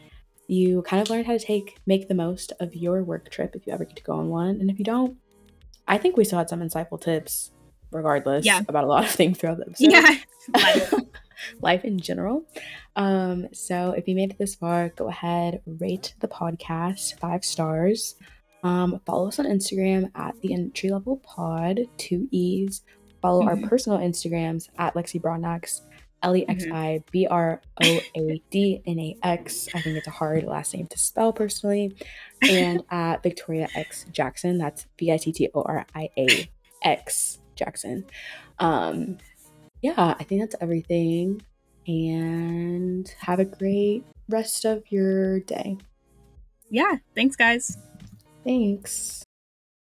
[0.48, 3.68] you kind of learned how to take make the most of your work trip if
[3.68, 4.60] you ever get to go on one.
[4.62, 5.18] And if you don't,
[5.88, 7.52] I think we still had some insightful tips
[7.92, 8.62] regardless Yeah.
[8.68, 10.18] about a lot of things throughout the episode Yeah.
[11.62, 11.84] Life.
[11.86, 12.46] in general.
[12.96, 18.16] Um, so if you made it this far, go ahead, rate the podcast five stars.
[18.64, 22.82] Um, follow us on Instagram at the entry level pod, two E's.
[23.22, 23.68] Follow our Mhm.
[23.70, 25.82] personal Instagrams at Lexi Broadnax,
[26.24, 29.68] L E X I B R O A D N A X.
[29.76, 31.96] I think it's a hard last name to spell personally.
[32.42, 34.58] And at Vittoria X Jackson.
[34.58, 36.50] That's V I T T O R I A
[36.84, 38.06] X Jackson.
[38.60, 39.18] Um,
[39.86, 41.42] yeah, I think that's everything.
[41.88, 45.78] And have a great rest of your day.
[46.70, 46.98] yeah.
[47.16, 47.78] Thanks, guys.
[48.44, 49.25] Thanks.